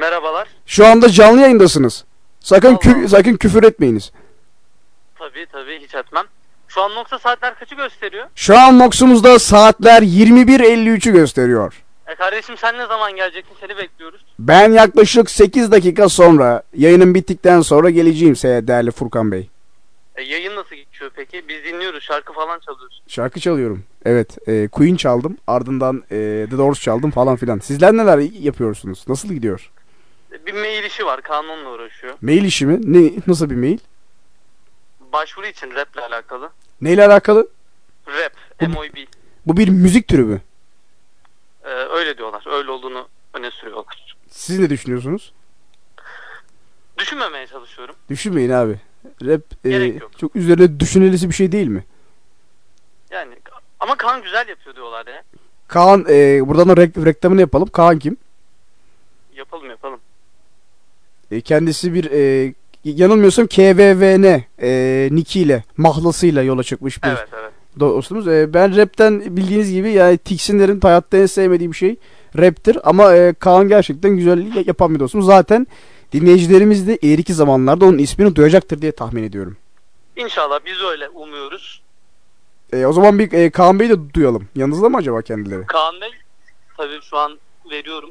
Merhabalar. 0.00 0.48
Şu 0.66 0.86
anda 0.86 1.08
canlı 1.10 1.40
yayındasınız. 1.40 2.04
Sakın 2.40 2.74
kü- 2.74 3.08
sakın 3.08 3.36
küfür 3.36 3.62
etmeyiniz. 3.62 4.12
Tabii 5.18 5.46
tabii 5.52 5.80
hiç 5.82 5.94
etmem. 5.94 6.24
Şu 6.74 6.82
an 6.82 6.94
nokta 6.94 7.18
saatler 7.18 7.58
kaçı 7.58 7.74
gösteriyor? 7.74 8.26
Şu 8.34 8.58
an 8.58 8.78
Nox'umuzda 8.78 9.38
saatler 9.38 10.02
21.53'ü 10.02 11.12
gösteriyor. 11.12 11.82
E 12.06 12.14
kardeşim 12.14 12.56
sen 12.56 12.78
ne 12.78 12.86
zaman 12.86 13.16
geleceksin? 13.16 13.54
Seni 13.60 13.76
bekliyoruz. 13.76 14.24
Ben 14.38 14.72
yaklaşık 14.72 15.30
8 15.30 15.70
dakika 15.72 16.08
sonra 16.08 16.62
yayının 16.76 17.14
bittikten 17.14 17.60
sonra 17.60 17.90
geleceğim 17.90 18.36
size 18.36 18.66
değerli 18.66 18.90
Furkan 18.90 19.32
Bey. 19.32 19.48
E 20.16 20.22
yayın 20.22 20.56
nasıl 20.56 20.76
geçiyor 20.76 21.10
peki? 21.14 21.44
Biz 21.48 21.64
dinliyoruz, 21.64 22.02
şarkı 22.02 22.32
falan 22.32 22.58
çalıyoruz. 22.58 23.02
Şarkı 23.08 23.40
çalıyorum. 23.40 23.84
Evet. 24.04 24.48
E, 24.48 24.68
Queen 24.68 24.96
çaldım. 24.96 25.36
Ardından 25.46 25.96
e, 26.10 26.46
The 26.50 26.58
Doors 26.58 26.80
çaldım 26.80 27.10
falan 27.10 27.36
filan. 27.36 27.58
Sizler 27.58 27.92
neler 27.92 28.18
yapıyorsunuz? 28.18 29.04
Nasıl 29.08 29.28
gidiyor? 29.28 29.70
E, 30.32 30.46
bir 30.46 30.52
mail 30.54 30.84
işi 30.84 31.06
var, 31.06 31.22
kanunla 31.22 31.70
uğraşıyor. 31.70 32.14
Mail 32.20 32.44
işi 32.44 32.66
mi? 32.66 32.80
Ne, 32.82 33.12
nasıl 33.26 33.50
bir 33.50 33.56
mail? 33.56 33.78
Başvuru 35.12 35.46
için 35.46 35.70
raple 35.74 36.00
alakalı. 36.00 36.50
Neyle 36.84 37.06
alakalı? 37.06 37.48
Rap, 38.08 38.32
Bu- 38.60 38.68
MOB. 38.68 38.96
Bu 39.46 39.56
bir 39.56 39.68
müzik 39.68 40.08
türü 40.08 40.24
mü? 40.24 40.40
E, 41.64 41.68
öyle 41.68 42.18
diyorlar, 42.18 42.44
öyle 42.58 42.70
olduğunu 42.70 43.08
öne 43.34 43.50
sürüyorlar. 43.50 44.16
Siz 44.30 44.58
ne 44.58 44.70
düşünüyorsunuz? 44.70 45.32
Düşünmemeye 46.98 47.46
çalışıyorum. 47.46 47.94
Düşünmeyin 48.10 48.50
abi. 48.50 48.80
Rap 49.22 49.40
e, 49.64 49.68
yok. 49.70 50.18
çok 50.18 50.36
üzerine 50.36 50.80
düşünülesi 50.80 51.28
bir 51.28 51.34
şey 51.34 51.52
değil 51.52 51.68
mi? 51.68 51.84
Yani 53.10 53.34
ama 53.80 53.96
Kaan 53.96 54.22
güzel 54.22 54.48
yapıyor 54.48 54.76
diyorlar 54.76 55.06
ya. 55.06 55.22
Kaan 55.68 56.04
e, 56.08 56.48
buradan 56.48 56.68
da 56.68 56.72
rek- 56.72 57.06
reklamını 57.06 57.40
yapalım. 57.40 57.68
Kaan 57.68 57.98
kim? 57.98 58.16
Yapalım 59.34 59.70
yapalım. 59.70 60.00
E, 61.30 61.40
kendisi 61.40 61.94
bir 61.94 62.10
e, 62.10 62.54
yanılmıyorsam 62.84 63.46
KVVN 63.46 64.42
e, 64.62 65.08
nickiyle, 65.12 65.64
mahlasıyla 65.76 66.42
yola 66.42 66.62
çıkmış 66.62 67.02
bir 67.02 67.08
Evet 67.08 67.28
evet. 67.32 67.52
dostumuz. 67.80 68.28
E, 68.28 68.54
ben 68.54 68.76
rapten 68.76 69.36
bildiğiniz 69.36 69.72
gibi 69.72 69.92
yani 69.92 70.18
tiksinlerin 70.18 70.80
hayatta 70.80 71.16
en 71.16 71.26
sevmediğim 71.26 71.74
şey 71.74 71.96
raptir. 72.38 72.78
Ama 72.84 73.14
e, 73.14 73.32
Kaan 73.32 73.68
gerçekten 73.68 74.16
güzel 74.16 74.66
yapan 74.66 74.94
bir 74.94 75.00
dostumuz. 75.00 75.26
Zaten 75.26 75.66
dinleyicilerimiz 76.12 76.88
de 76.88 76.96
ileriki 76.96 77.34
zamanlarda 77.34 77.84
onun 77.84 77.98
ismini 77.98 78.36
duyacaktır 78.36 78.82
diye 78.82 78.92
tahmin 78.92 79.22
ediyorum. 79.22 79.56
İnşallah 80.16 80.60
biz 80.66 80.82
öyle 80.82 81.08
umuyoruz. 81.08 81.82
E, 82.72 82.86
o 82.86 82.92
zaman 82.92 83.18
bir 83.18 83.32
e, 83.32 83.50
Kaan 83.50 83.80
Bey'i 83.80 83.90
de 83.90 84.14
duyalım. 84.14 84.48
Yanınızda 84.56 84.88
mı 84.88 84.96
acaba 84.96 85.22
kendileri? 85.22 85.66
Kaan 85.66 86.00
Bey, 86.00 86.10
tabii 86.76 87.00
şu 87.02 87.18
an 87.18 87.38
veriyorum. 87.70 88.10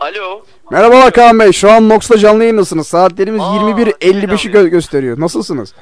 Alo. 0.00 0.44
Merhabalar 0.70 1.12
Kaan 1.12 1.38
Bey. 1.38 1.52
Şu 1.52 1.70
an 1.70 1.88
Nox'ta 1.88 2.18
canlı 2.18 2.42
yayındasınız. 2.42 2.88
Saatlerimiz 2.88 3.40
Aa, 3.42 3.44
21.55'i 3.44 4.38
selam. 4.38 4.66
gö- 4.66 4.68
gösteriyor. 4.68 5.20
Nasılsınız? 5.20 5.74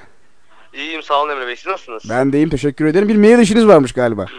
İyiyim 0.74 1.02
sağ 1.02 1.22
olun 1.22 1.30
Emre 1.30 1.46
Bey. 1.46 1.56
Siz 1.56 1.66
nasılsınız? 1.66 2.02
Ben 2.10 2.32
deyim. 2.32 2.48
Teşekkür 2.50 2.86
ederim. 2.86 3.08
Bir 3.08 3.16
mail 3.16 3.38
işiniz 3.38 3.66
varmış 3.66 3.92
galiba. 3.92 4.26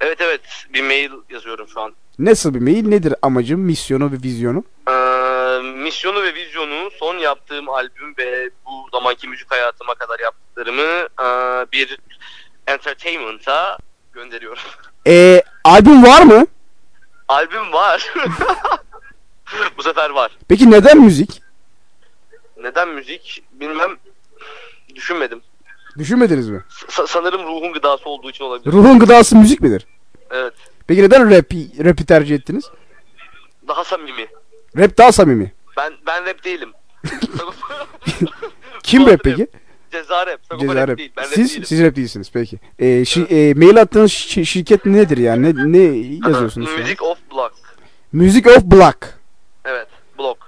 Evet 0.00 0.20
evet. 0.20 0.40
Bir 0.74 0.82
mail 0.82 1.10
yazıyorum 1.30 1.68
şu 1.68 1.80
an. 1.80 1.92
Nasıl 2.18 2.54
bir 2.54 2.60
mail? 2.60 2.88
Nedir 2.88 3.14
amacım, 3.22 3.60
misyonu 3.60 4.12
ve 4.12 4.16
vizyonu? 4.22 4.64
Ee, 4.90 4.92
misyonu 5.62 6.22
ve 6.22 6.34
vizyonu 6.34 6.90
son 6.98 7.18
yaptığım 7.18 7.68
albüm 7.68 8.14
ve 8.18 8.50
bu 8.66 8.70
zamanki 8.92 9.28
müzik 9.28 9.50
hayatıma 9.50 9.94
kadar 9.94 10.20
yaptıklarımı 10.20 10.82
ee, 11.22 11.66
bir 11.72 11.98
entertainment'a 12.66 13.78
gönderiyorum. 14.12 14.62
E, 15.06 15.42
albüm 15.64 16.04
var 16.04 16.22
mı? 16.22 16.46
albüm 17.28 17.72
var. 17.72 18.12
bu 19.78 19.82
sefer 19.82 20.10
var. 20.10 20.38
Peki 20.48 20.70
neden 20.70 21.00
müzik? 21.00 21.42
Neden 22.62 22.88
müzik? 22.88 23.42
Bilmem. 23.52 23.96
Düşünmedim. 24.94 25.40
Düşünmediniz 25.98 26.48
mi? 26.48 26.62
Sa- 26.88 27.06
sanırım 27.08 27.42
ruhun 27.42 27.72
gıdası 27.72 28.08
olduğu 28.08 28.30
için 28.30 28.44
olabilir. 28.44 28.72
Ruhun 28.72 28.98
gıdası 28.98 29.36
müzik 29.36 29.60
midir? 29.60 29.86
Evet. 30.30 30.54
Peki 30.86 31.02
neden 31.02 31.30
rap, 31.30 31.52
rap'i 31.84 32.06
tercih 32.06 32.34
ettiniz? 32.34 32.64
Daha 33.68 33.84
samimi. 33.84 34.26
Rap 34.76 34.98
daha 34.98 35.12
samimi. 35.12 35.52
Ben 35.76 35.92
ben 36.06 36.26
rap 36.26 36.44
değilim. 36.44 36.72
Kim 38.82 39.02
rap 39.02 39.12
rap. 39.12 39.20
peki? 39.24 39.46
Ceza 39.92 40.26
rap. 40.26 40.40
Sagopa 40.48 40.66
Ceza 40.66 40.80
rap 40.82 40.88
rap. 40.88 40.98
değil. 40.98 41.12
Ben 41.16 41.24
rap 41.24 41.30
Siz, 41.34 41.50
değilim. 41.50 41.64
siz 41.64 41.82
rap 41.82 41.96
değilsiniz 41.96 42.30
peki. 42.32 42.58
E, 42.78 42.84
şi- 42.86 43.50
e, 43.50 43.54
mail 43.54 43.80
attığınız 43.80 44.10
şi- 44.10 44.44
şirket 44.46 44.84
nedir 44.86 45.18
yani? 45.18 45.54
Ne, 45.56 45.72
ne 45.72 45.78
yazıyorsunuz? 46.28 46.68
Music 46.78 47.02
of 47.02 47.18
Block. 47.32 47.52
Music 48.12 48.46
of 48.50 48.62
Block. 48.64 49.17
Evet. 49.68 49.88
Block. 50.18 50.38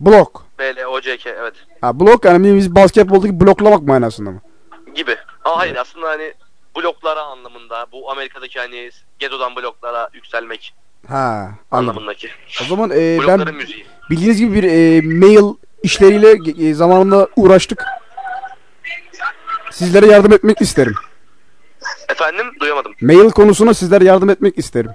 Block. 0.00 0.30
B-L-O-C-K 0.58 1.30
evet. 1.30 1.54
Ha 1.80 2.00
blok 2.00 2.24
yani 2.24 2.56
biz 2.56 2.74
basketboldaki 2.74 3.40
bloklamak 3.40 3.82
manasında 3.82 4.30
mı? 4.30 4.40
Gibi. 4.94 5.16
Aa, 5.44 5.58
hayır 5.58 5.76
aslında 5.76 6.08
hani 6.08 6.34
bloklara 6.76 7.22
anlamında. 7.22 7.86
Bu 7.92 8.10
Amerika'daki 8.10 8.58
hani 8.58 8.90
ghetto'dan 9.18 9.56
bloklara 9.56 10.08
yükselmek 10.14 10.74
Ha 11.08 11.50
anladım. 11.70 11.88
anlamındaki. 11.98 12.28
O 12.62 12.64
zaman 12.64 12.90
e, 12.90 13.18
Blokların 13.18 13.46
ben 13.46 13.54
müziği. 13.54 13.86
bildiğiniz 14.10 14.38
gibi 14.38 14.54
bir 14.54 14.62
e, 14.64 15.00
mail 15.00 15.54
işleriyle 15.82 16.66
e, 16.68 16.74
zamanında 16.74 17.28
uğraştık. 17.36 17.84
Sizlere 19.70 20.06
yardım 20.06 20.32
etmek 20.32 20.60
isterim. 20.60 20.94
Efendim 22.08 22.46
duyamadım. 22.60 22.92
Mail 23.00 23.30
konusuna 23.30 23.74
sizlere 23.74 24.04
yardım 24.04 24.30
etmek 24.30 24.58
isterim. 24.58 24.90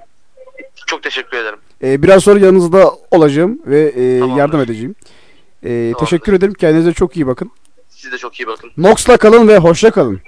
Çok 0.86 1.02
teşekkür 1.02 1.36
ederim. 1.36 1.58
E, 1.82 2.02
biraz 2.02 2.24
sonra 2.24 2.38
yanınızda 2.38 2.92
olacağım 3.10 3.58
ve 3.66 3.80
e, 3.80 4.18
Tamamdır. 4.20 4.40
yardım 4.40 4.60
edeceğim. 4.60 4.94
E, 5.64 5.92
teşekkür 5.98 6.32
ederim. 6.32 6.54
Kendinize 6.54 6.92
çok 6.92 7.16
iyi 7.16 7.26
bakın. 7.26 7.50
Siz 7.88 8.12
de 8.12 8.18
çok 8.18 8.40
iyi 8.40 8.46
bakın. 8.46 8.70
Nox'la 8.76 9.16
kalın 9.16 9.48
ve 9.48 9.58
hoşça 9.58 9.90
kalın. 9.90 10.20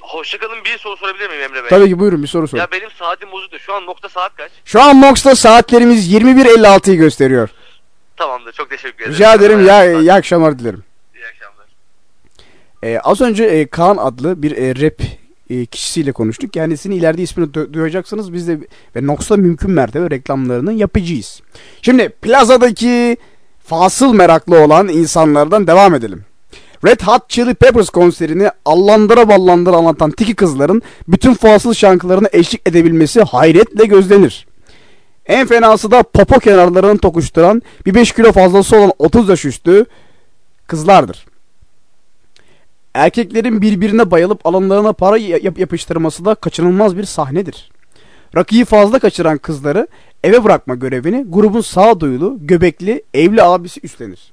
Hoşçakalın 0.00 0.56
bir 0.64 0.78
soru 0.78 0.96
sorabilir 0.96 1.28
miyim 1.28 1.42
Emre 1.42 1.62
Bey? 1.62 1.68
Tabii 1.68 1.88
ki 1.88 1.98
buyurun 1.98 2.22
bir 2.22 2.28
soru 2.28 2.48
sorun. 2.48 2.60
Ya 2.62 2.68
benim 2.72 2.90
saatim 2.98 3.32
bozuktu. 3.32 3.58
Şu 3.58 3.74
an 3.74 3.86
nokta 3.86 4.08
saat 4.08 4.36
kaç? 4.36 4.50
Şu 4.64 4.82
an 4.82 5.02
Nox'ta 5.02 5.34
saatlerimiz 5.36 6.12
21.56'yı 6.12 6.96
gösteriyor. 6.96 7.48
Tamamdır. 8.16 8.52
Çok 8.52 8.70
teşekkür 8.70 8.96
ederim. 9.04 9.12
Rica 9.12 9.34
ederim. 9.34 9.66
Ya, 9.66 9.84
İyi 9.92 10.00
iyi 10.00 10.12
akşamlar 10.12 10.58
dilerim. 10.58 10.84
akşamlar. 11.30 11.66
Ee, 12.82 12.98
az 12.98 13.20
önce 13.20 13.44
e, 13.44 13.66
Kaan 13.66 13.96
adlı 13.96 14.42
bir 14.42 14.56
e, 14.56 14.74
rap 14.86 15.00
e, 15.54 15.66
kişisiyle 15.66 16.12
konuştuk. 16.12 16.52
Kendisini 16.52 16.94
ileride 16.96 17.22
ismini 17.22 17.48
du- 17.50 17.72
duyacaksınız. 17.72 18.32
Biz 18.32 18.48
de 18.48 18.58
ve 18.96 19.06
Nox'ta 19.06 19.36
mümkün 19.36 19.70
mertebe 19.70 20.10
reklamlarının 20.10 20.72
yapıcıyız. 20.72 21.40
Şimdi 21.82 22.08
plazadaki 22.08 23.16
fasıl 23.64 24.14
meraklı 24.14 24.64
olan 24.64 24.88
insanlardan 24.88 25.66
devam 25.66 25.94
edelim. 25.94 26.24
Red 26.86 27.00
Hot 27.00 27.28
Chili 27.28 27.54
Peppers 27.54 27.90
konserini 27.90 28.50
allandıra 28.64 29.28
ballandıra 29.28 29.76
anlatan 29.76 30.10
tiki 30.10 30.34
kızların 30.34 30.82
bütün 31.08 31.34
fasıl 31.34 31.74
şarkılarına 31.74 32.28
eşlik 32.32 32.68
edebilmesi 32.68 33.22
hayretle 33.22 33.84
gözlenir. 33.84 34.46
En 35.26 35.46
fenası 35.46 35.90
da 35.90 36.02
popo 36.02 36.38
kenarlarını 36.38 36.98
tokuşturan 36.98 37.62
bir 37.86 37.94
5 37.94 38.12
kilo 38.12 38.32
fazlası 38.32 38.76
olan 38.76 38.92
30 38.98 39.28
yaş 39.28 39.44
üstü 39.44 39.86
kızlardır. 40.66 41.26
Erkeklerin 42.94 43.62
birbirine 43.62 44.10
bayılıp 44.10 44.46
alanlarına 44.46 44.92
para 44.92 45.16
yap- 45.18 45.58
yapıştırması 45.58 46.24
da 46.24 46.34
kaçınılmaz 46.34 46.96
bir 46.96 47.04
sahnedir. 47.04 47.70
Rakıyı 48.36 48.64
fazla 48.64 48.98
kaçıran 48.98 49.38
kızları 49.38 49.86
eve 50.24 50.44
bırakma 50.44 50.74
görevini 50.74 51.24
grubun 51.28 51.60
sağduyulu, 51.60 52.38
göbekli, 52.40 53.02
evli 53.14 53.42
abisi 53.42 53.80
üstlenir. 53.82 54.32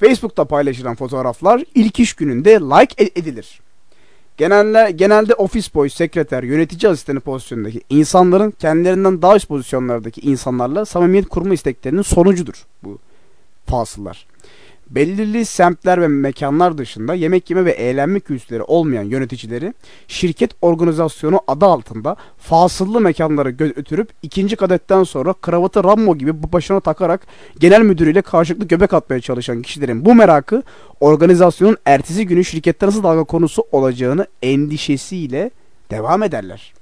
Facebook'ta 0.00 0.44
paylaşılan 0.44 0.94
fotoğraflar 0.94 1.62
ilk 1.74 2.00
iş 2.00 2.12
gününde 2.14 2.50
like 2.50 3.04
e- 3.04 3.20
edilir. 3.20 3.60
Genelde, 4.36 4.90
genelde 4.90 5.34
ofis 5.34 5.74
boy, 5.74 5.88
sekreter, 5.88 6.42
yönetici 6.42 6.92
asistanı 6.92 7.20
pozisyonundaki 7.20 7.80
insanların 7.90 8.50
kendilerinden 8.50 9.22
daha 9.22 9.36
üst 9.36 9.48
pozisyonlardaki 9.48 10.20
insanlarla 10.20 10.84
samimiyet 10.84 11.28
kurma 11.28 11.54
isteklerinin 11.54 12.02
sonucudur 12.02 12.66
bu 12.84 12.98
fasıllar. 13.66 14.26
Belirli 14.90 15.44
semtler 15.44 16.00
ve 16.00 16.08
mekanlar 16.08 16.78
dışında 16.78 17.14
yemek 17.14 17.50
yeme 17.50 17.64
ve 17.64 17.70
eğlenme 17.70 18.20
kültürleri 18.20 18.62
olmayan 18.62 19.02
yöneticileri 19.02 19.74
şirket 20.08 20.50
organizasyonu 20.62 21.40
adı 21.46 21.66
altında 21.66 22.16
fasıllı 22.38 23.00
mekanlara 23.00 23.50
götürüp 23.50 24.08
ikinci 24.22 24.56
kadetten 24.56 25.04
sonra 25.04 25.32
kravatı 25.32 25.84
Rambo 25.84 26.16
gibi 26.16 26.52
başına 26.52 26.80
takarak 26.80 27.26
genel 27.58 27.80
müdürüyle 27.80 28.22
karşılıklı 28.22 28.68
göbek 28.68 28.94
atmaya 28.94 29.20
çalışan 29.20 29.62
kişilerin 29.62 30.04
bu 30.04 30.14
merakı 30.14 30.62
organizasyonun 31.00 31.76
ertesi 31.84 32.26
günü 32.26 32.44
şirkette 32.44 32.86
nasıl 32.86 33.02
dalga 33.02 33.24
konusu 33.24 33.64
olacağını 33.72 34.26
endişesiyle 34.42 35.50
devam 35.90 36.22
ederler. 36.22 36.72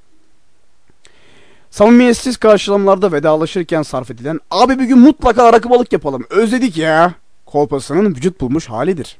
Samimiyetsiz 1.71 2.37
karşılamalarda 2.37 3.13
vedalaşırken 3.13 3.83
sarf 3.83 4.11
edilen 4.11 4.41
abi 4.51 4.79
bir 4.79 4.85
gün 4.85 4.99
mutlaka 4.99 5.53
rakı 5.53 5.71
balık 5.71 5.93
yapalım 5.93 6.25
özledik 6.31 6.77
ya 6.77 7.15
kolpasının 7.57 8.15
vücut 8.15 8.41
bulmuş 8.41 8.67
halidir. 8.67 9.17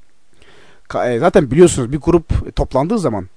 E, 1.05 1.19
zaten 1.19 1.51
biliyorsunuz 1.51 1.93
bir 1.93 1.99
grup 1.99 2.57
toplandığı 2.57 2.99
zaman 2.99 3.29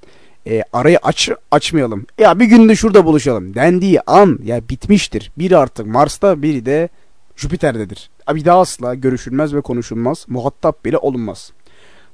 e, 0.47 0.63
arayı 0.73 0.99
aç 1.03 1.29
açmayalım. 1.51 2.05
Ya 2.17 2.39
bir 2.39 2.45
gün 2.45 2.69
de 2.69 2.75
şurada 2.75 3.05
buluşalım 3.05 3.53
dendiği 3.53 4.01
an 4.01 4.39
ya 4.43 4.61
bitmiştir. 4.69 5.31
Biri 5.37 5.57
artık 5.57 5.85
Mars'ta 5.85 6.41
biri 6.41 6.65
de 6.65 6.89
Jüpiter'dedir. 7.35 8.09
Bir 8.33 8.45
daha 8.45 8.59
asla 8.59 8.95
görüşülmez 8.95 9.53
ve 9.53 9.61
konuşulmaz. 9.61 10.25
Muhatap 10.27 10.85
bile 10.85 10.97
olunmaz. 10.97 11.51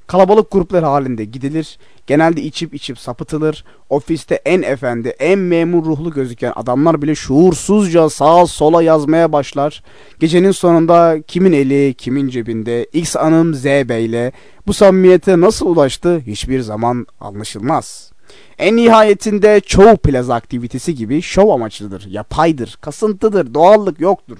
Kalabalık 0.06 0.50
gruplar 0.50 0.84
halinde 0.84 1.24
gidilir. 1.24 1.78
Genelde 2.06 2.42
içip 2.42 2.74
içip 2.74 2.98
sapıtılır. 2.98 3.64
Ofiste 3.90 4.34
en 4.34 4.62
efendi, 4.62 5.08
en 5.08 5.38
memur 5.38 5.84
ruhlu 5.84 6.10
gözüken 6.10 6.52
adamlar 6.56 7.02
bile 7.02 7.14
şuursuzca 7.14 8.10
sağa 8.10 8.46
sola 8.46 8.82
yazmaya 8.82 9.32
başlar. 9.32 9.82
Gecenin 10.20 10.50
sonunda 10.50 11.22
kimin 11.26 11.52
eli, 11.52 11.94
kimin 11.94 12.28
cebinde, 12.28 12.84
X 12.92 13.16
hanım 13.16 13.54
Z 13.54 13.64
beyle 13.64 14.32
bu 14.66 14.72
samimiyete 14.72 15.40
nasıl 15.40 15.66
ulaştı 15.66 16.18
hiçbir 16.26 16.60
zaman 16.60 17.06
anlaşılmaz. 17.20 18.12
En 18.58 18.76
nihayetinde 18.76 19.60
çoğu 19.60 19.96
plaza 19.96 20.34
aktivitesi 20.34 20.94
gibi 20.94 21.22
şov 21.22 21.48
amaçlıdır, 21.48 22.06
yapaydır, 22.10 22.78
kasıntıdır, 22.80 23.54
doğallık 23.54 24.00
yoktur. 24.00 24.38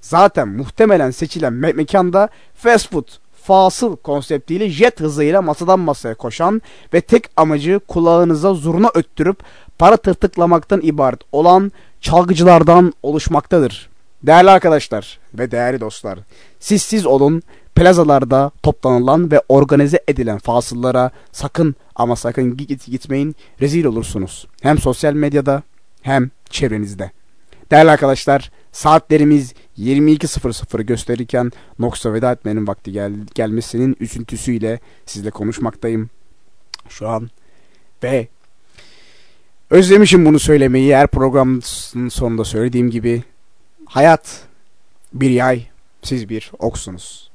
Zaten 0.00 0.48
muhtemelen 0.48 1.10
seçilen 1.10 1.52
me- 1.52 1.74
mekanda 1.74 2.28
fast 2.54 2.92
food, 2.92 3.08
fasıl 3.44 3.96
konseptiyle 3.96 4.70
jet 4.70 5.00
hızıyla 5.00 5.42
masadan 5.42 5.80
masaya 5.80 6.14
koşan 6.14 6.62
ve 6.94 7.00
tek 7.00 7.24
amacı 7.36 7.80
kulağınıza 7.88 8.54
zurna 8.54 8.90
öttürüp 8.94 9.42
para 9.78 9.96
tırtıklamaktan 9.96 10.80
ibaret 10.82 11.20
olan 11.32 11.72
çalgıcılardan 12.00 12.92
oluşmaktadır. 13.02 13.88
Değerli 14.22 14.50
arkadaşlar 14.50 15.18
ve 15.34 15.50
değerli 15.50 15.80
dostlar, 15.80 16.18
siz 16.60 16.82
siz 16.82 17.06
olun, 17.06 17.42
plazalarda 17.74 18.50
toplanılan 18.62 19.30
ve 19.30 19.42
organize 19.48 20.00
edilen 20.08 20.38
fasıllara 20.38 21.10
sakın 21.32 21.74
ama 21.94 22.16
sakın 22.16 22.56
git 22.56 22.86
gitmeyin, 22.86 23.36
rezil 23.60 23.84
olursunuz. 23.84 24.46
Hem 24.62 24.78
sosyal 24.78 25.12
medyada 25.12 25.62
hem 26.02 26.30
çevrenizde. 26.50 27.10
Değerli 27.70 27.90
arkadaşlar, 27.90 28.50
saatlerimiz 28.72 29.54
22.00 29.78 30.82
gösterirken 30.82 31.52
Nox'a 31.78 32.14
veda 32.14 32.32
etmenin 32.32 32.66
vakti 32.66 32.92
gel 32.92 33.12
gelmesinin 33.34 33.96
üzüntüsüyle 34.00 34.80
sizle 35.06 35.30
konuşmaktayım. 35.30 36.10
Şu 36.88 37.08
an 37.08 37.30
ve 38.02 38.28
özlemişim 39.70 40.24
bunu 40.24 40.38
söylemeyi. 40.38 40.96
Her 40.96 41.06
programın 41.06 41.60
sonunda 42.08 42.44
söylediğim 42.44 42.90
gibi 42.90 43.22
hayat 43.86 44.40
bir 45.12 45.30
yay, 45.30 45.66
siz 46.02 46.28
bir 46.28 46.52
oksunuz. 46.58 47.30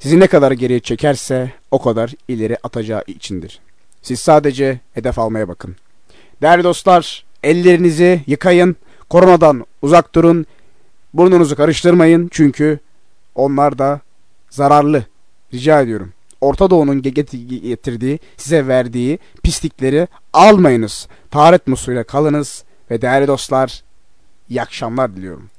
Sizi 0.00 0.20
ne 0.20 0.26
kadar 0.26 0.52
geriye 0.52 0.80
çekerse 0.80 1.52
o 1.70 1.82
kadar 1.82 2.14
ileri 2.28 2.56
atacağı 2.62 3.04
içindir. 3.06 3.60
Siz 4.02 4.20
sadece 4.20 4.80
hedef 4.94 5.18
almaya 5.18 5.48
bakın. 5.48 5.76
Değerli 6.42 6.64
dostlar, 6.64 7.24
ellerinizi 7.42 8.22
yıkayın, 8.26 8.76
koronadan 9.08 9.66
uzak 9.82 10.14
durun, 10.14 10.46
burnunuzu 11.14 11.56
karıştırmayın 11.56 12.28
çünkü 12.32 12.78
onlar 13.34 13.78
da 13.78 14.00
zararlı. 14.50 15.04
Rica 15.54 15.80
ediyorum. 15.80 16.12
Orta 16.40 16.70
Doğu'nun 16.70 17.00
ge- 17.00 17.14
get- 17.14 17.60
getirdiği, 17.60 18.18
size 18.36 18.66
verdiği 18.66 19.18
pislikleri 19.42 20.08
almayınız. 20.32 21.08
Taharet 21.30 21.66
musuyla 21.66 22.04
kalınız 22.04 22.64
ve 22.90 23.02
değerli 23.02 23.26
dostlar, 23.26 23.82
iyi 24.48 24.62
akşamlar 24.62 25.16
diliyorum. 25.16 25.50